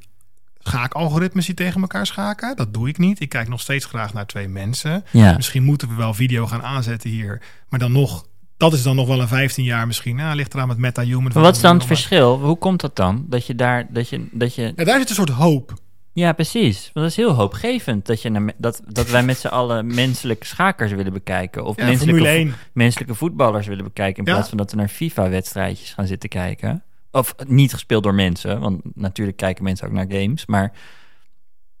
[0.58, 2.56] schaakalgoritmes die tegen elkaar schaken.
[2.56, 3.20] Dat doe ik niet.
[3.20, 5.04] Ik kijk nog steeds graag naar twee mensen.
[5.12, 5.36] Ja.
[5.36, 8.26] Misschien moeten we wel video gaan aanzetten hier, maar dan nog
[8.56, 10.16] dat is dan nog wel een 15 jaar misschien.
[10.16, 11.30] Nou, ligt eraan met meta-human.
[11.34, 12.38] Maar wat is dan het verschil?
[12.40, 13.24] Hoe komt dat dan?
[13.28, 14.72] Dat je daar, dat je, dat je...
[14.76, 15.72] Ja, daar zit een soort hoop.
[16.12, 16.78] Ja, precies.
[16.82, 20.92] Want dat is heel hoopgevend dat, je dat, dat wij met z'n allen menselijke schakers
[20.92, 21.64] willen bekijken.
[21.64, 22.54] Of Ja, menselijke, Formule vo- 1.
[22.72, 24.18] menselijke voetballers willen bekijken.
[24.24, 24.32] In Ja.
[24.34, 26.82] plaats van dat we naar FIFA-wedstrijdjes gaan zitten kijken.
[27.10, 28.60] Of niet gespeeld door mensen.
[28.60, 30.46] Want natuurlijk kijken mensen ook naar games.
[30.46, 30.72] Maar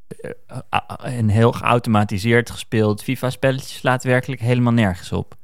[0.08, 0.30] eh,
[0.70, 5.34] eh, een heel geautomatiseerd gespeeld FIFA-spelletje slaat werkelijk helemaal nergens op.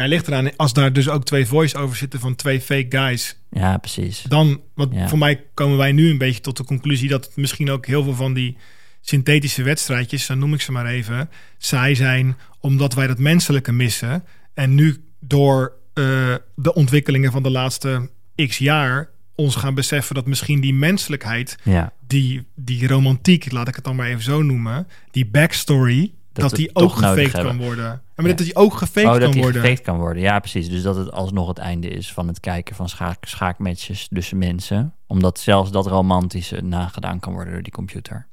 [0.00, 0.56] Ja, ligt eraan.
[0.56, 3.36] Als daar dus ook twee voice-overs zitten van twee fake guys.
[3.50, 4.22] Ja, precies.
[4.28, 5.08] Dan, want Ja.
[5.08, 8.02] voor mij komen wij nu een beetje tot de conclusie dat het misschien ook heel
[8.02, 8.56] veel van die
[9.00, 14.24] synthetische wedstrijdjes, zo noem ik ze maar even, saai zijn omdat wij dat menselijke missen.
[14.54, 20.26] En nu door eh, de ontwikkelingen van de laatste x jaar ons gaan beseffen dat
[20.26, 21.92] misschien die menselijkheid, Ja.
[22.06, 26.58] die, die romantiek, laat ik het dan maar even zo noemen, die backstory, Dat dat,
[26.58, 27.56] die ook gefaked hebben.
[27.56, 27.84] kan worden.
[27.84, 28.32] Ja, maar Ja.
[28.34, 29.60] dat die ook gefaked oh, dat kan die worden.
[29.60, 30.22] gefaked kan worden.
[30.22, 30.68] Ja, precies.
[30.68, 34.94] Dus dat het alsnog het einde is van het kijken van schaak, schaakmatches tussen mensen.
[35.06, 38.26] Omdat zelfs dat romantische nagedaan kan worden door die computer.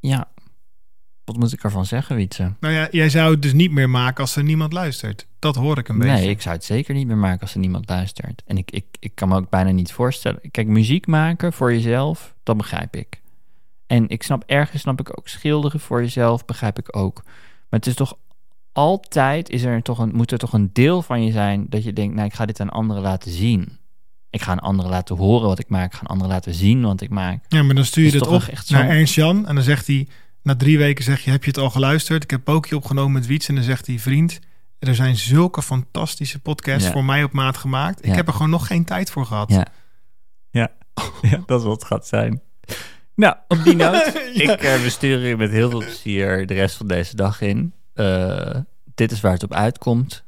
[0.00, 0.28] Ja.
[1.24, 2.52] Wat moet ik ervan zeggen, Wietse?
[2.60, 5.26] Nou ja, jij zou het dus niet meer maken als er niemand luistert.
[5.38, 6.14] Dat hoor ik een beetje.
[6.14, 8.42] Nee, ik zou het zeker niet meer maken als er niemand luistert.
[8.46, 10.40] En ik, ik, ik kan me ook bijna niet voorstellen.
[10.50, 13.20] Kijk, muziek maken voor jezelf, dat begrijp ik.
[13.86, 17.22] En ik snap ergens, snap ik ook schilderen voor jezelf, begrijp ik ook.
[17.24, 18.16] Maar het is toch
[18.72, 21.92] altijd, is er toch een, moet er toch een deel van je zijn dat je
[21.92, 23.78] denkt, nou, ik ga dit aan anderen laten zien.
[24.30, 25.86] Ik ga aan anderen laten horen wat ik maak.
[25.86, 27.44] Ik ga aan anderen laten zien wat ik maak.
[27.48, 29.46] Ja, maar dan stuur je het toch op echt- naar Ernst Jan.
[29.46, 30.08] En dan zegt hij,
[30.42, 32.22] na drie weken zeg je, heb je het al geluisterd?
[32.22, 33.48] Ik heb Pookje opgenomen met Wiets.
[33.48, 34.38] En dan zegt hij, vriend,
[34.78, 36.92] er zijn zulke fantastische podcasts Ja.
[36.92, 37.98] voor mij op maat gemaakt.
[37.98, 38.14] Ik Ja.
[38.14, 39.50] heb er gewoon nog geen tijd voor gehad.
[39.50, 39.66] Ja.
[40.50, 40.68] Ja,
[41.30, 42.40] ja dat is wat het gaat zijn.
[43.16, 44.12] Nou, op die noot.
[44.36, 44.52] Ja.
[44.52, 47.72] Ik uh, bestuur je met heel veel plezier de rest van deze dag in.
[47.94, 48.60] Eh,
[48.94, 50.24] dit is waar het op uitkomt.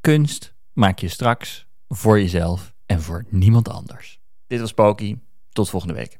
[0.00, 4.20] Kunst maak je straks voor jezelf en voor niemand anders.
[4.46, 5.20] Dit was Poki.
[5.52, 6.18] Tot volgende week.